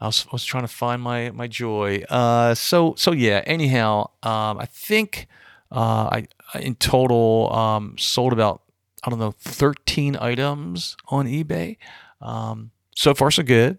[0.00, 2.02] I was, I was trying to find my my joy.
[2.08, 5.28] Uh, so so yeah anyhow um, I think
[5.70, 6.26] uh, I
[6.58, 8.62] in total um, sold about
[9.04, 11.76] I don't know 13 items on eBay.
[12.20, 13.78] Um, so far so good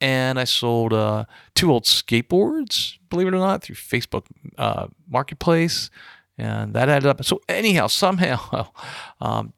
[0.00, 1.24] and I sold uh,
[1.54, 4.24] two old skateboards, believe it or not, through Facebook
[4.56, 5.90] uh, Marketplace,
[6.36, 7.24] and that added up.
[7.24, 8.68] So anyhow, somehow,
[9.20, 9.52] um,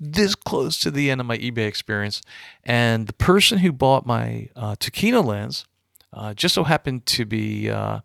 [0.00, 2.22] this close to the end of my eBay experience,
[2.64, 5.66] and the person who bought my uh, lens
[6.12, 8.00] uh, just so happened to be uh,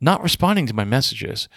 [0.00, 1.48] not responding to my messages.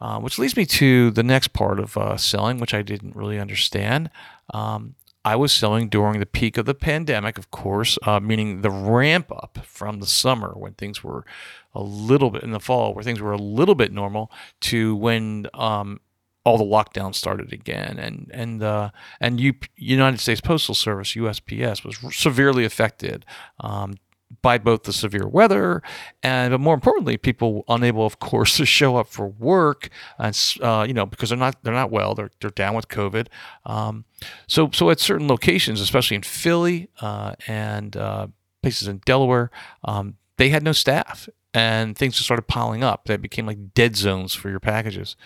[0.00, 4.10] Uh, which leads me to the next part of selling, which I didn't really understand.
[4.54, 4.94] Um,
[5.28, 9.30] I was selling during the peak of the pandemic, of course, uh, meaning the ramp
[9.30, 11.26] up from the summer when things were
[11.74, 15.46] a little bit in the fall, where things were a little bit normal, to when
[15.52, 16.00] um,
[16.44, 18.88] all the lockdowns started again, and and uh,
[19.20, 23.26] and U- United States Postal Service (USPS) was severely affected.
[23.60, 23.96] Um,
[24.42, 25.82] by both the severe weather
[26.22, 30.84] and, but more importantly, people unable, of course, to show up for work, and uh,
[30.86, 33.28] you know because they're not they're not well, they're they're down with COVID.
[33.64, 34.04] Um,
[34.46, 38.28] so so at certain locations, especially in Philly uh, and uh,
[38.62, 39.50] places in Delaware,
[39.84, 43.04] um, they had no staff, and things just started piling up.
[43.06, 45.16] They became like dead zones for your packages.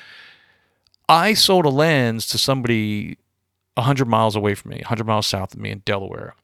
[1.08, 3.18] I sold a lens to somebody
[3.74, 6.34] 100 miles away from me, 100 miles south of me in Delaware.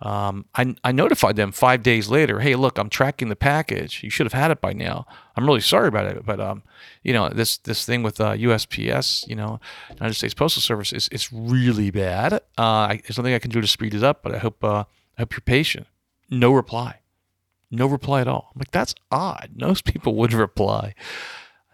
[0.00, 2.40] Um, I, I notified them five days later.
[2.40, 4.02] Hey, look, I'm tracking the package.
[4.02, 5.06] You should have had it by now.
[5.36, 6.62] I'm really sorry about it, but um,
[7.02, 9.58] you know this this thing with uh, USPS, you know,
[9.90, 12.34] United States Postal Service is it's really bad.
[12.34, 14.84] Uh, I, there's nothing I can do to speed it up, but I hope uh,
[15.16, 15.86] I hope you're patient.
[16.28, 17.00] No reply,
[17.70, 18.50] no reply at all.
[18.54, 19.52] I'm like that's odd.
[19.56, 20.94] Most people would reply.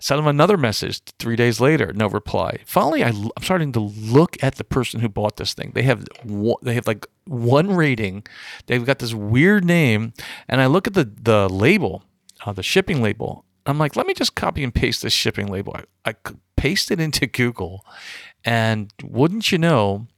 [0.03, 2.59] Sent him another message three days later, no reply.
[2.67, 5.71] Finally, I, am starting to look at the person who bought this thing.
[5.77, 6.05] They have
[6.61, 8.27] they have like one rating.
[8.67, 10.13] They've got this weird name,
[10.49, 12.03] and I look at the the label,
[12.45, 13.45] uh, the shipping label.
[13.65, 15.77] I'm like, let me just copy and paste this shipping label.
[15.77, 16.15] I, I
[16.57, 17.87] paste it into Google,
[18.45, 20.09] and wouldn't you know,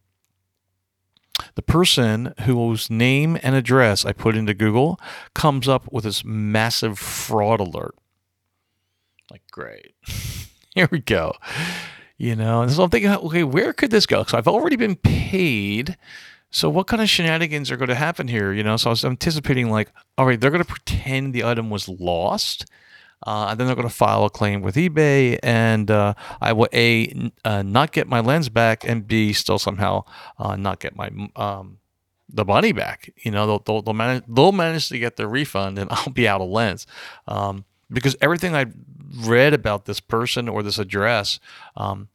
[1.57, 4.99] the person whose name and address I put into Google
[5.35, 7.95] comes up with this massive fraud alert.
[9.31, 9.95] Like, great.
[10.75, 11.35] Here we go.
[12.17, 14.25] You know, so I'm thinking, okay, where could this go?
[14.25, 15.97] So I've already been paid.
[16.51, 18.53] So what kind of shenanigans are going to happen here?
[18.53, 21.71] You know, so I was anticipating like, all right, they're going to pretend the item
[21.71, 22.67] was lost.
[23.27, 26.13] Uh, and then they're going to file a claim with eBay, and uh,
[26.43, 30.05] I will a uh, not get my lens back, and b still somehow
[30.39, 31.79] uh, not get my um,
[32.29, 33.11] the money back.
[33.23, 36.29] You know, they'll they'll, they'll, manage, they'll manage to get their refund, and I'll be
[36.29, 36.87] out of lens
[37.27, 38.67] um, because everything I
[39.15, 41.41] read about this person or this address
[41.77, 42.09] um,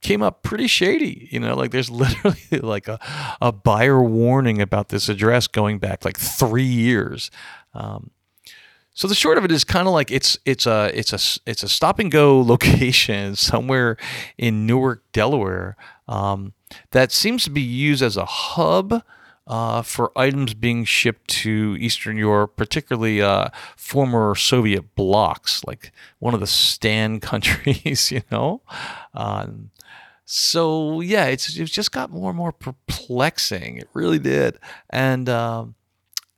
[0.00, 1.28] came up pretty shady.
[1.30, 2.98] You know, like there's literally like a,
[3.40, 7.30] a buyer warning about this address going back like three years.
[7.74, 8.10] Um,
[8.98, 11.62] so the short of it is kind of like it's it's a it's a it's
[11.62, 13.96] a stop and go location somewhere
[14.36, 15.76] in Newark, Delaware,
[16.08, 16.52] um,
[16.90, 19.04] that seems to be used as a hub
[19.48, 26.34] uh, for items being shipped to Eastern Europe, particularly uh, former Soviet blocs, like one
[26.34, 28.60] of the Stan countries, you know.
[29.14, 29.70] Um,
[30.26, 33.78] so yeah, it's it just got more and more perplexing.
[33.78, 34.58] It really did,
[34.90, 35.74] and um,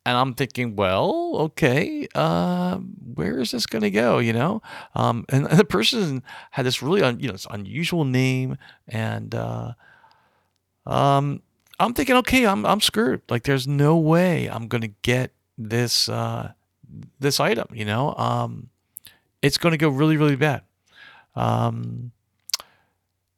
[0.06, 4.18] and I'm thinking, well, okay, uh, where is this going to go?
[4.18, 4.62] You know,
[4.94, 8.56] um, and, and, the person had this really un, you know this unusual name,
[8.86, 9.72] and uh,
[10.86, 11.42] um,
[11.80, 13.22] I'm thinking, okay, I'm I'm screwed.
[13.28, 16.52] Like, there's no way I'm gonna get this uh,
[17.18, 17.68] this item.
[17.72, 18.68] You know, um,
[19.42, 20.62] it's gonna go really really bad.
[21.34, 22.12] Um,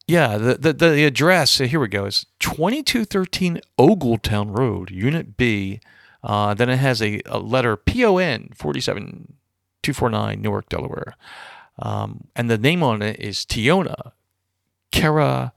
[0.07, 5.81] yeah, the, the the address here we go is 2213 Ogletown Road, Unit B.
[6.23, 11.17] Uh, then it has a, a letter PON 47249 Newark, Delaware.
[11.79, 14.13] Um, and the name on it is Tiona
[14.93, 15.53] Kara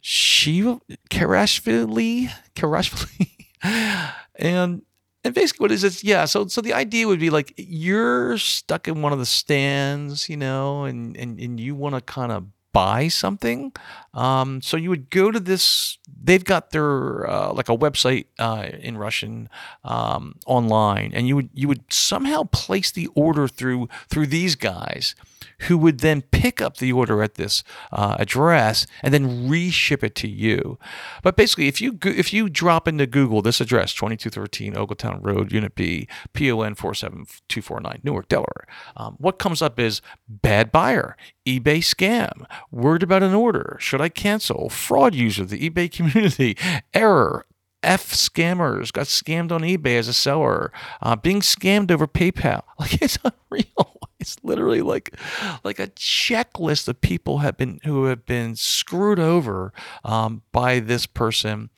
[0.00, 0.80] Shiva
[1.10, 3.30] Karashvili Karashvili
[4.36, 4.82] and
[5.22, 8.88] and basically what is it yeah so so the idea would be like you're stuck
[8.88, 12.46] in one of the stands you know and and, and you want to kind of
[12.72, 13.72] buy something.
[14.14, 15.98] Um, so you would go to this.
[16.22, 19.48] They've got their uh, like a website uh, in Russian
[19.84, 25.14] um, online, and you would you would somehow place the order through through these guys,
[25.62, 30.14] who would then pick up the order at this uh, address and then reship it
[30.16, 30.78] to you.
[31.22, 35.74] But basically, if you if you drop into Google this address, 2213 Ogletown Road, Unit
[35.74, 43.02] B, PON 47249, Newark, Delaware, um, what comes up is bad buyer, eBay scam, word
[43.02, 46.56] about an order, should I cancel, fraud user, the eBay community,
[46.94, 47.46] error,
[47.82, 52.62] F scammers got scammed on eBay as a seller, uh, being scammed over PayPal.
[52.78, 54.09] Like it's unreal.
[54.20, 55.16] It's literally like
[55.64, 59.72] like a checklist of people have been who have been screwed over
[60.04, 61.70] um, by this person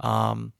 [0.00, 0.52] um,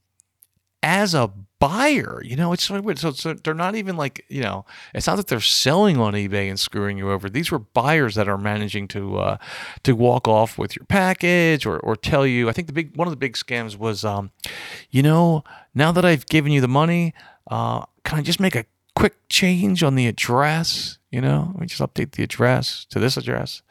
[0.82, 2.22] as a buyer.
[2.24, 2.99] You know, it's so weird.
[2.99, 4.64] So, so, they're not even like, you know,
[4.95, 7.28] it's not that they're selling on eBay and screwing you over.
[7.28, 9.37] These were buyers that are managing to uh,
[9.84, 12.49] to walk off with your package or, or tell you.
[12.49, 14.30] I think the big one of the big scams was, um,
[14.91, 17.14] you know, now that I've given you the money,
[17.51, 20.99] uh, can I just make a quick change on the address?
[21.11, 23.62] You know, we just update the address to this address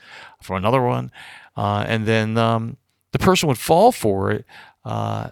[0.41, 1.11] for another one,
[1.57, 2.77] uh, and then um,
[3.11, 4.45] the person would fall for it.
[4.83, 5.29] Uh,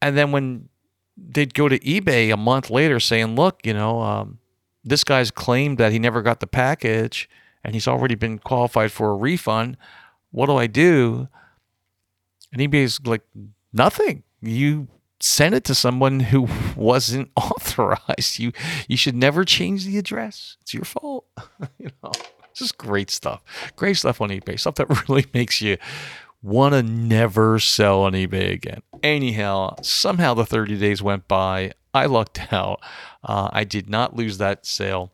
[0.00, 0.68] and then when
[1.16, 4.38] they'd go to eBay a month later saying, look, you know, um,
[4.84, 7.28] this guy's claimed that he never got the package
[7.64, 9.76] and he's already been qualified for a refund.
[10.30, 11.28] what do I do?
[12.52, 13.22] And eBay's like,
[13.72, 14.22] nothing.
[14.40, 14.88] You
[15.20, 18.38] send it to someone who wasn't authorized.
[18.38, 18.52] You
[18.88, 20.56] you should never change the address.
[20.62, 21.26] It's your fault.
[21.78, 22.12] you know,
[22.54, 23.42] just great stuff.
[23.76, 24.58] Great stuff on eBay.
[24.58, 25.76] Stuff that really makes you
[26.42, 28.82] want to never sell on eBay again.
[29.02, 31.72] Anyhow, somehow the 30 days went by.
[31.92, 32.80] I lucked out.
[33.24, 35.12] Uh, I did not lose that sale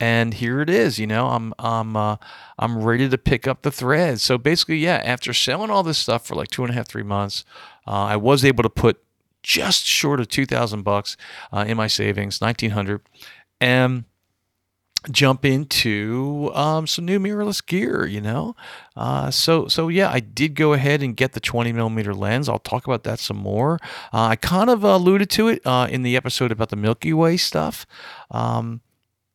[0.00, 0.98] and here it is.
[0.98, 2.16] You know, I'm I'm uh,
[2.58, 4.20] I'm ready to pick up the thread.
[4.20, 7.02] So basically, yeah, after selling all this stuff for like two and a half, three
[7.02, 7.44] months,
[7.86, 9.00] uh, I was able to put
[9.42, 11.16] just short of two thousand bucks
[11.52, 13.02] uh, in my savings, nineteen hundred,
[13.60, 14.04] and
[15.10, 18.06] jump into um, some new mirrorless gear.
[18.06, 18.54] You know,
[18.96, 22.48] uh, so so yeah, I did go ahead and get the twenty millimeter lens.
[22.48, 23.78] I'll talk about that some more.
[24.12, 27.36] Uh, I kind of alluded to it uh, in the episode about the Milky Way
[27.36, 27.86] stuff.
[28.30, 28.82] Um,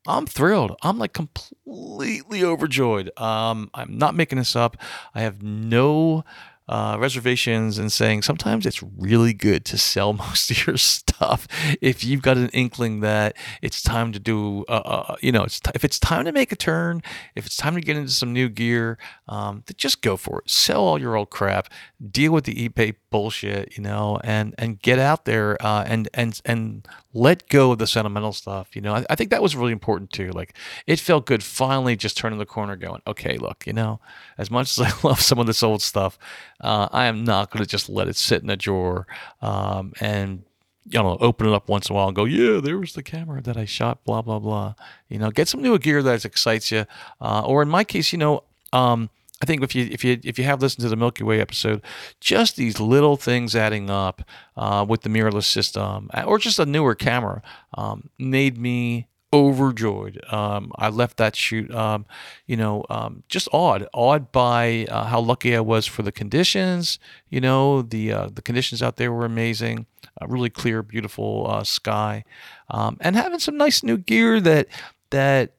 [0.08, 0.78] I'm thrilled.
[0.84, 3.10] I'm like completely overjoyed.
[3.20, 4.78] Um, I'm not making this up.
[5.16, 6.24] I have no
[6.68, 11.47] uh, reservations and saying sometimes it's really good to sell most of your stuff
[11.82, 15.59] if you've got an inkling that it's time to do, uh, uh, you know, it's
[15.59, 17.01] t- if it's time to make a turn,
[17.36, 18.97] if it's time to get into some new gear,
[19.28, 20.49] um, just go for it.
[20.49, 21.70] Sell all your old crap,
[22.11, 26.41] deal with the eBay bullshit, you know, and and get out there uh, and and
[26.45, 28.76] and let go of the sentimental stuff.
[28.76, 30.32] You know, I, I think that was really important too.
[30.32, 30.55] Like
[30.86, 33.99] it felt good finally just turning the corner, going, okay, look, you know,
[34.38, 36.18] as much as I love some of this old stuff.
[36.62, 39.08] Uh, I am not going to just let it sit in a drawer
[39.41, 40.43] um, and
[40.86, 43.03] you know open it up once in a while and go, yeah, there was the
[43.03, 44.03] camera that I shot.
[44.03, 44.76] Blah blah blah.
[45.10, 46.86] You know, get some new gear that excites you.
[47.20, 48.43] Uh, or in my case, you know.
[48.74, 49.10] Um,
[49.41, 51.82] I think if you if you if you have listened to the Milky Way episode,
[52.22, 54.22] just these little things adding up
[54.56, 57.41] uh, with the mirrorless system or just a newer camera
[57.74, 60.21] um, made me overjoyed.
[60.31, 62.05] Um, I left that shoot, um,
[62.45, 66.99] you know, um, just awed, awed by uh, how lucky I was for the conditions.
[67.29, 69.86] You know, the uh, the conditions out there were amazing.
[70.25, 72.23] Really clear, beautiful uh, sky,
[72.69, 74.67] um, and having some nice new gear that
[75.09, 75.51] that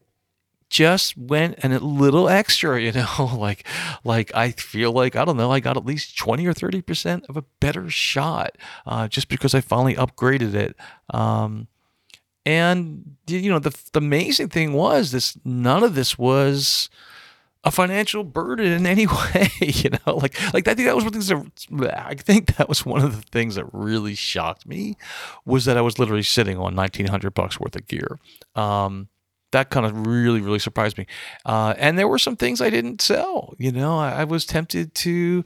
[0.68, 3.66] just went and a little extra, you know, like
[4.04, 7.24] like I feel like I don't know, I got at least twenty or thirty percent
[7.28, 8.56] of a better shot
[8.86, 10.76] uh, just because I finally upgraded it.
[12.46, 16.88] And you know, the the amazing thing was this: none of this was
[17.64, 19.50] a financial burden in any way.
[19.60, 21.48] You know, like like I think that was one of the things
[21.82, 24.96] that I think that was one of the things that really shocked me
[25.44, 28.18] was that I was literally sitting on nineteen hundred bucks worth of gear.
[28.54, 29.08] Um,
[29.50, 31.06] that kind of really really surprised me.
[31.44, 33.54] Uh, and there were some things I didn't sell.
[33.58, 35.44] You know, I, I was tempted to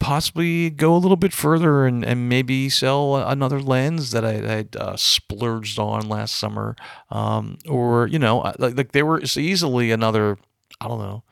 [0.00, 4.96] possibly go a little bit further and, and maybe sell another lens that I uh,
[4.96, 6.74] splurged on last summer,
[7.10, 10.38] um, or you know, like, like there was easily another,
[10.80, 11.22] I don't know,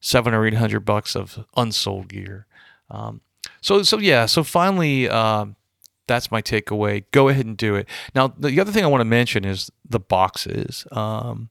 [0.00, 2.46] seven or eight hundred bucks of unsold gear.
[2.90, 3.20] Um,
[3.60, 5.08] so so yeah, so finally.
[5.08, 5.46] Uh,
[6.08, 7.02] that's my takeaway.
[7.10, 7.88] Go ahead and do it.
[8.14, 10.86] Now, the other thing I want to mention is the boxes.
[10.92, 11.50] Um,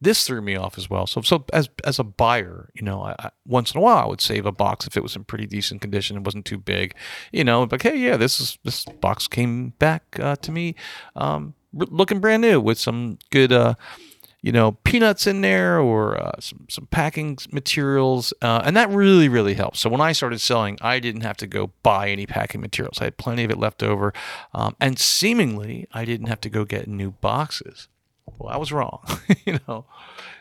[0.00, 1.06] this threw me off as well.
[1.06, 4.06] So, so as as a buyer, you know, I, I, once in a while I
[4.06, 6.94] would save a box if it was in pretty decent condition and wasn't too big,
[7.32, 7.68] you know.
[7.70, 10.74] Like, hey, yeah, this is this box came back uh, to me,
[11.16, 13.74] um, looking brand new with some good, uh,
[14.40, 19.28] you know, peanuts in there or uh, some some packing materials, uh, and that really
[19.28, 19.80] really helps.
[19.80, 23.02] So when I started selling, I didn't have to go buy any packing materials.
[23.02, 24.14] I had plenty of it left over,
[24.54, 27.88] um, and seemingly I didn't have to go get new boxes.
[28.38, 29.02] Well, I was wrong,
[29.44, 29.84] you know,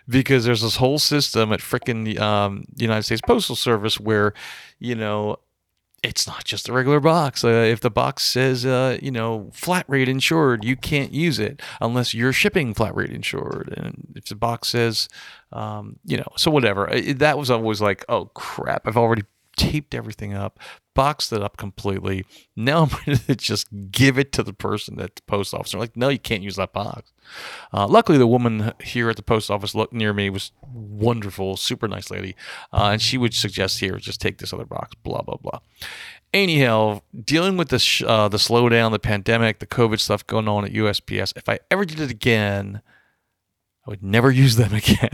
[0.08, 4.34] because there's this whole system at frickin' um, United States Postal Service where,
[4.80, 5.38] you know,
[6.04, 7.44] it's not just a regular box.
[7.44, 11.62] Uh, if the box says, uh, you know, flat rate insured, you can't use it
[11.82, 13.74] unless you're shipping flat rate insured.
[13.76, 15.10] And if the box says,
[15.52, 16.88] um, you know, so whatever.
[16.90, 19.24] It, that was always like, oh crap, I've already
[19.58, 20.60] taped everything up,
[21.00, 22.26] boxed it up completely.
[22.58, 25.72] Now I'm going to just give it to the person at the post office.
[25.72, 27.14] They're like, no, you can't use that box.
[27.74, 32.12] Uh, luckily, the woman here at the post office near me was wonderful, super nice
[32.12, 32.36] lady,
[32.74, 35.60] uh, and she would suggest here, just take this other box, blah blah blah.
[36.34, 40.66] Anyhow, dealing with the sh- uh, the slowdown, the pandemic, the COVID stuff going on
[40.66, 41.32] at USPS.
[41.38, 42.82] If I ever did it again,
[43.90, 45.10] I would never use them again.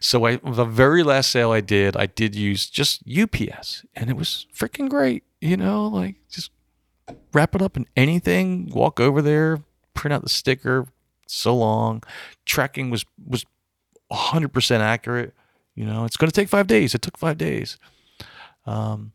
[0.00, 4.16] so I, the very last sale I did, I did use just UPS, and it
[4.16, 5.22] was freaking great.
[5.40, 6.50] You know, like just
[7.32, 9.60] wrap it up in anything, walk over there,
[9.94, 10.88] print out the sticker.
[11.28, 12.02] So long,
[12.44, 13.46] tracking was was
[14.10, 15.32] 100% accurate.
[15.76, 16.96] You know, it's going to take five days.
[16.96, 17.78] It took five days.
[18.66, 19.12] Um,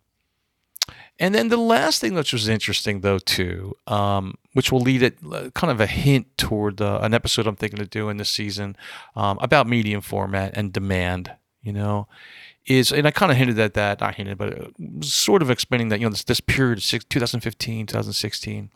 [1.20, 5.18] and then the last thing which was interesting though too, um, which will lead it
[5.32, 8.76] uh, kind of a hint toward uh, an episode I'm thinking of doing this season
[9.16, 11.32] um, about medium format and demand.
[11.61, 12.07] You know,
[12.66, 14.68] is, and I kind of hinted at that, not hinted, but uh,
[15.01, 18.72] sort of explaining that, you know, this, this period, 2015, 2016,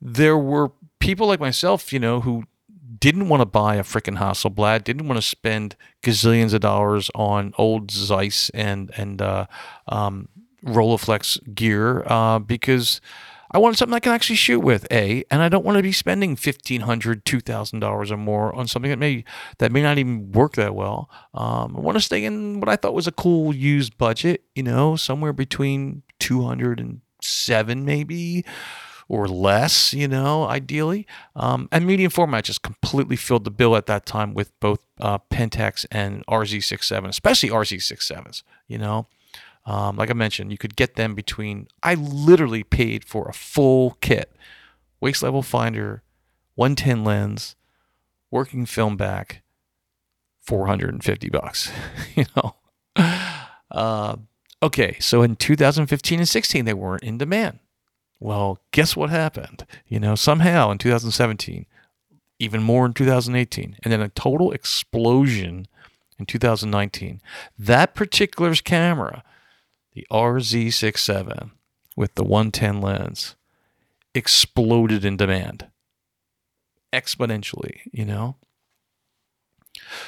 [0.00, 2.44] there were people like myself, you know, who
[2.98, 7.52] didn't want to buy a freaking Hasselblad, didn't want to spend gazillions of dollars on
[7.58, 9.46] old Zeiss and, and, uh,
[9.88, 10.28] um,
[10.66, 13.00] Rolleiflex gear, uh, because,
[13.50, 15.92] I wanted something I can actually shoot with, A, and I don't want to be
[15.92, 19.24] spending $1,500, $2,000 or more on something that may
[19.58, 21.08] that may not even work that well.
[21.32, 24.62] Um, I want to stay in what I thought was a cool used budget, you
[24.62, 28.44] know, somewhere between 200 and seven maybe
[29.08, 31.06] or less, you know, ideally.
[31.36, 35.18] Um, and medium format just completely filled the bill at that time with both uh,
[35.30, 39.06] Pentax and RZ67, especially RZ67s, you know.
[39.66, 41.66] Um, like I mentioned, you could get them between.
[41.82, 44.32] I literally paid for a full kit,
[45.00, 46.02] waist level finder,
[46.54, 47.56] 110 lens,
[48.30, 49.42] working film back,
[50.40, 51.72] 450 bucks.
[52.14, 52.54] you know.
[53.70, 54.16] Uh,
[54.62, 57.58] okay, so in 2015 and 16, they weren't in demand.
[58.20, 59.66] Well, guess what happened?
[59.88, 61.66] You know, somehow in 2017,
[62.38, 65.66] even more in 2018, and then a total explosion
[66.18, 67.20] in 2019.
[67.58, 69.22] That particular camera
[69.96, 71.52] the RZ67
[71.96, 73.34] with the 110 lens
[74.14, 75.68] exploded in demand
[76.92, 78.36] exponentially, you know?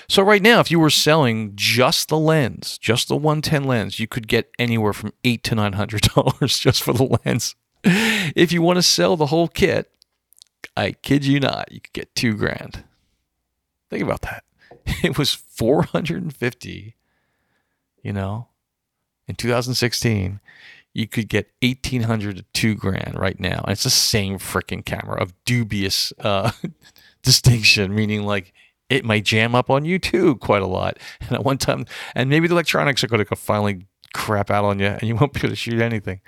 [0.07, 4.07] So right now, if you were selling just the lens, just the 110 lens, you
[4.07, 7.55] could get anywhere from eight to nine hundred dollars just for the lens.
[7.82, 9.91] If you want to sell the whole kit,
[10.76, 12.84] I kid you not, you could get two grand.
[13.89, 14.45] Think about that.
[15.03, 16.97] It was 450,
[18.03, 18.49] you know,
[19.29, 20.41] in 2016,
[20.95, 23.61] you could get 1800 to 2 grand right now.
[23.64, 26.51] And it's the same freaking camera of dubious uh,
[27.22, 28.53] distinction, meaning like
[28.89, 30.99] it might jam up on you too quite a lot.
[31.20, 34.79] And at one time, and maybe the electronics are going to finally crap out on
[34.79, 36.20] you and you won't be able to shoot anything.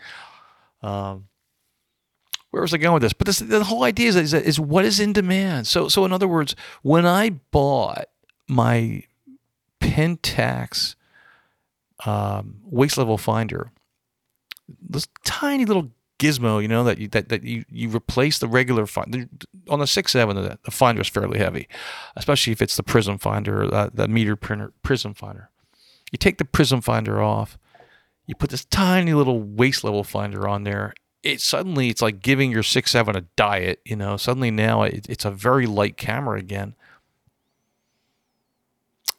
[0.83, 1.29] Um,
[2.51, 3.13] where was I going with this?
[3.13, 5.67] But this, the whole idea is, is, is what is in demand.
[5.67, 8.07] So, so in other words, when I bought
[8.49, 9.05] my
[9.81, 10.97] Pentax
[12.07, 13.73] um, waist level finder,
[14.89, 18.87] this tiny little gizmo, you know, that you that, that you, you replace the regular
[18.87, 19.29] finder
[19.69, 20.37] on the six seven.
[20.37, 21.69] The, the finder is fairly heavy,
[22.17, 25.51] especially if it's the prism finder, uh, the meter printer prism finder.
[26.13, 27.59] You take the prism finder off,
[28.27, 30.93] you put this tiny little waist level finder on there.
[31.23, 33.81] It suddenly it's like giving your six seven a diet.
[33.85, 36.75] You know, suddenly now it, it's a very light camera again.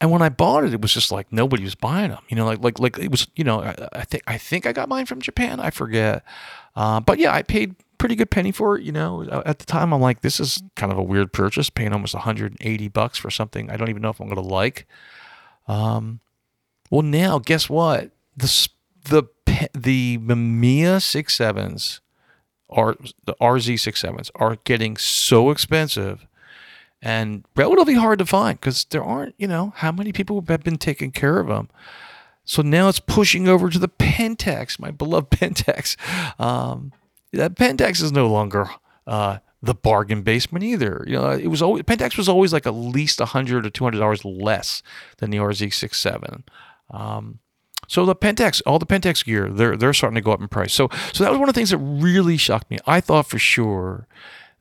[0.01, 2.23] And when I bought it, it was just like nobody was buying them.
[2.27, 3.27] You know, like like like it was.
[3.35, 5.59] You know, I, I think I think I got mine from Japan.
[5.59, 6.23] I forget.
[6.75, 8.83] Uh, but yeah, I paid pretty good penny for it.
[8.83, 11.93] You know, at the time, I'm like, this is kind of a weird purchase, paying
[11.93, 14.87] almost 180 bucks for something I don't even know if I'm going to like.
[15.67, 16.19] Um,
[16.89, 18.09] well, now guess what?
[18.35, 18.69] The
[19.05, 19.23] the
[19.73, 22.01] the Mamiya six sevens
[22.71, 22.95] are
[23.25, 26.25] the RZ six sevens are getting so expensive
[27.01, 30.77] and relatively hard to find because there aren't, you know, how many people have been
[30.77, 31.69] taking care of them.
[32.43, 35.95] So now it's pushing over to the Pentax, my beloved Pentax.
[36.39, 36.91] Um,
[37.33, 38.69] that Pentax is no longer
[39.07, 41.03] uh, the bargain basement either.
[41.07, 43.83] You know, it was always Pentax was always like at least a hundred or two
[43.83, 44.83] hundred dollars less
[45.17, 46.43] than the RZ67.
[46.89, 47.39] Um,
[47.87, 50.73] so the Pentax, all the Pentax gear, they're they're starting to go up in price.
[50.73, 52.79] So so that was one of the things that really shocked me.
[52.85, 54.07] I thought for sure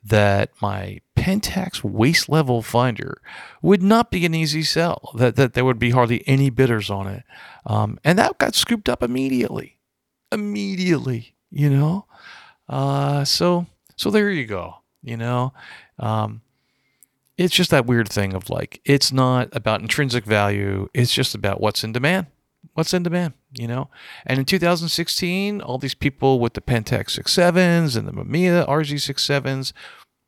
[0.02, 3.20] that my Pentax waist level finder
[3.60, 7.06] would not be an easy sell, that, that there would be hardly any bidders on
[7.06, 7.24] it.
[7.66, 9.78] Um, and that got scooped up immediately.
[10.32, 12.06] Immediately, you know?
[12.68, 15.52] Uh, so, so there you go, you know?
[15.98, 16.40] Um,
[17.36, 21.60] it's just that weird thing of like, it's not about intrinsic value, it's just about
[21.60, 22.26] what's in demand
[22.74, 23.90] what's in demand, you know?
[24.26, 29.72] And in 2016, all these people with the Pentax 67s and the Mamiya RZ67s,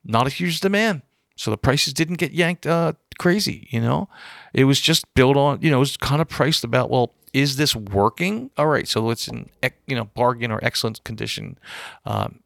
[0.04, 1.02] not a huge demand.
[1.36, 4.08] So the prices didn't get yanked uh, crazy, you know?
[4.52, 7.56] It was just built on, you know, it was kind of priced about, well, is
[7.56, 8.50] this working?
[8.58, 9.48] All right, so it's in,
[9.86, 11.58] you know, bargain or excellent condition.
[12.04, 12.40] Um,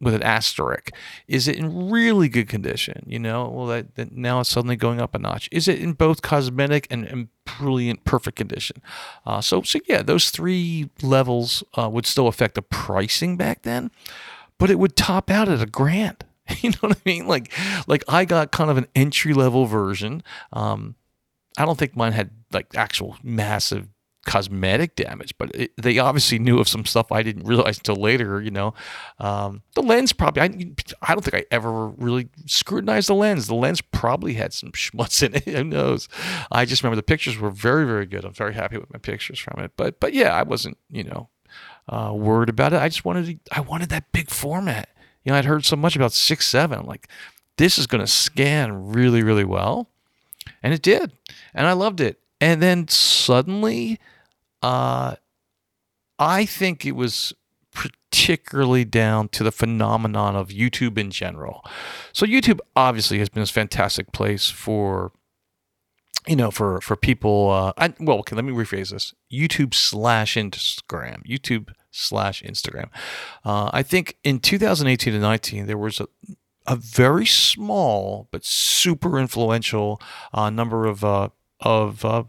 [0.00, 0.92] with an asterisk.
[1.26, 3.04] Is it in really good condition?
[3.06, 5.48] You know, well, that, that, now it's suddenly going up a notch.
[5.50, 8.80] Is it in both cosmetic and, and brilliant, perfect condition?
[9.26, 13.90] Uh, so, so yeah, those three levels uh, would still affect the pricing back then,
[14.58, 16.24] but it would top out at a grand.
[16.62, 17.26] You know what I mean?
[17.26, 17.52] Like,
[17.86, 20.22] like I got kind of an entry level version.
[20.50, 20.94] Um,
[21.58, 23.88] I don't think mine had like actual massive
[24.28, 28.42] cosmetic damage, but it, they obviously knew of some stuff I didn't realize until later.
[28.42, 28.74] You know,
[29.18, 30.44] um, the lens probably I,
[31.00, 33.46] I don't think I ever really scrutinized the lens.
[33.46, 35.44] The lens probably had some schmutz in it.
[35.56, 36.10] Who knows?
[36.52, 38.26] I just remember the pictures were very very good.
[38.26, 39.72] I'm very happy with my pictures from it.
[39.76, 41.30] But but yeah, I wasn't you know
[41.88, 42.82] uh, worried about it.
[42.82, 44.90] I just wanted to, I wanted that big format.
[45.24, 46.80] You know, I'd heard so much about six seven.
[46.80, 47.08] I'm like,
[47.56, 49.88] this is going to scan really really well,
[50.62, 51.12] and it did,
[51.54, 52.20] and I loved it.
[52.42, 53.98] And then suddenly
[54.62, 55.16] uh,
[56.18, 57.32] I think it was
[57.72, 61.64] particularly down to the phenomenon of YouTube in general.
[62.12, 65.12] So YouTube obviously has been this fantastic place for
[66.26, 70.34] you know for for people uh I, well okay let me rephrase this youtube slash
[70.34, 72.90] instagram youtube slash instagram
[73.44, 76.08] uh, i think in 2018 and 19 there was a,
[76.66, 80.02] a very small but super influential
[80.34, 81.28] uh, number of uh,
[81.60, 82.24] of uh,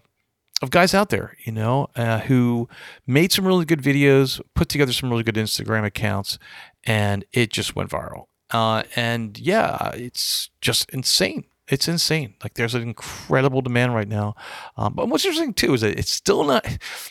[0.61, 2.67] of guys out there, you know, uh, who
[3.07, 6.37] made some really good videos, put together some really good Instagram accounts,
[6.83, 8.25] and it just went viral.
[8.51, 11.45] Uh, and yeah, it's just insane.
[11.67, 12.33] It's insane.
[12.43, 14.35] Like there's an incredible demand right now.
[14.75, 16.63] Um, but what's interesting too is that it's still not.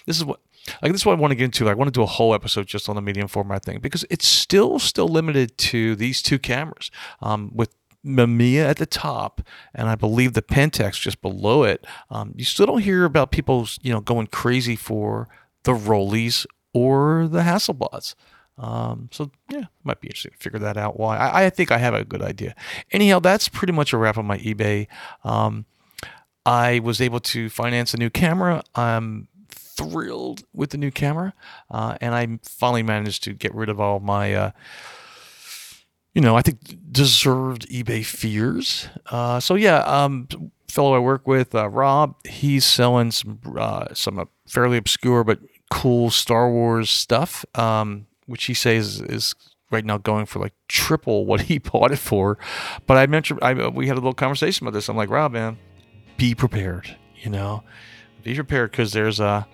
[0.06, 0.40] This is what
[0.82, 1.68] like this is what I want to get into.
[1.68, 4.26] I want to do a whole episode just on the medium format thing because it's
[4.26, 6.90] still still limited to these two cameras.
[7.22, 7.74] Um, with
[8.04, 9.42] Mamiya at the top,
[9.74, 11.86] and I believe the Pentax just below it.
[12.10, 15.28] Um, you still don't hear about people, you know, going crazy for
[15.64, 18.14] the Rolleis or the Hasselblads.
[18.56, 20.98] Um, so yeah, might be interesting to figure that out.
[20.98, 21.16] Why?
[21.16, 22.56] I, I, think I have a good idea.
[22.90, 24.88] Anyhow, that's pretty much a wrap on my eBay.
[25.22, 25.64] Um,
[26.44, 28.64] I was able to finance a new camera.
[28.74, 31.34] I'm thrilled with the new camera,
[31.70, 34.34] uh, and I finally managed to get rid of all my.
[34.34, 34.50] Uh,
[36.18, 36.58] you know, I think
[36.90, 38.88] deserved eBay fears.
[39.06, 40.26] Uh, so yeah, um,
[40.66, 45.38] fellow I work with, uh, Rob, he's selling some uh, some uh, fairly obscure but
[45.70, 49.36] cool Star Wars stuff, um, which he says is
[49.70, 52.36] right now going for like triple what he bought it for.
[52.88, 54.88] But I mentioned I, we had a little conversation about this.
[54.88, 55.56] I'm like, Rob, man,
[56.16, 56.96] be prepared.
[57.14, 57.62] You know,
[58.24, 59.46] be prepared because there's a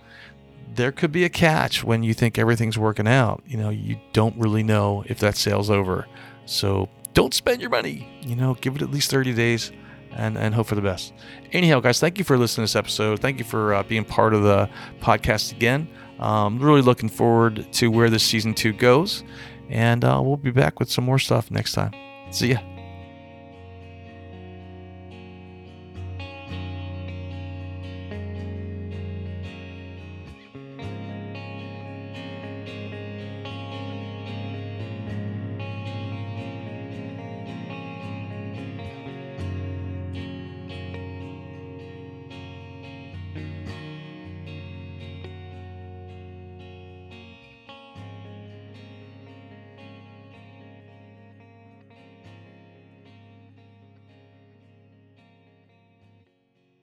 [0.76, 3.42] there could be a catch when you think everything's working out.
[3.46, 6.06] You know, you don't really know if that sale's over.
[6.46, 8.08] So don't spend your money.
[8.22, 9.72] You know, give it at least 30 days
[10.12, 11.12] and, and hope for the best.
[11.52, 13.20] Anyhow, guys, thank you for listening to this episode.
[13.20, 14.68] Thank you for uh, being part of the
[15.00, 15.88] podcast again.
[16.18, 19.24] Um, really looking forward to where this season two goes.
[19.68, 21.92] And uh, we'll be back with some more stuff next time.
[22.30, 22.73] See ya.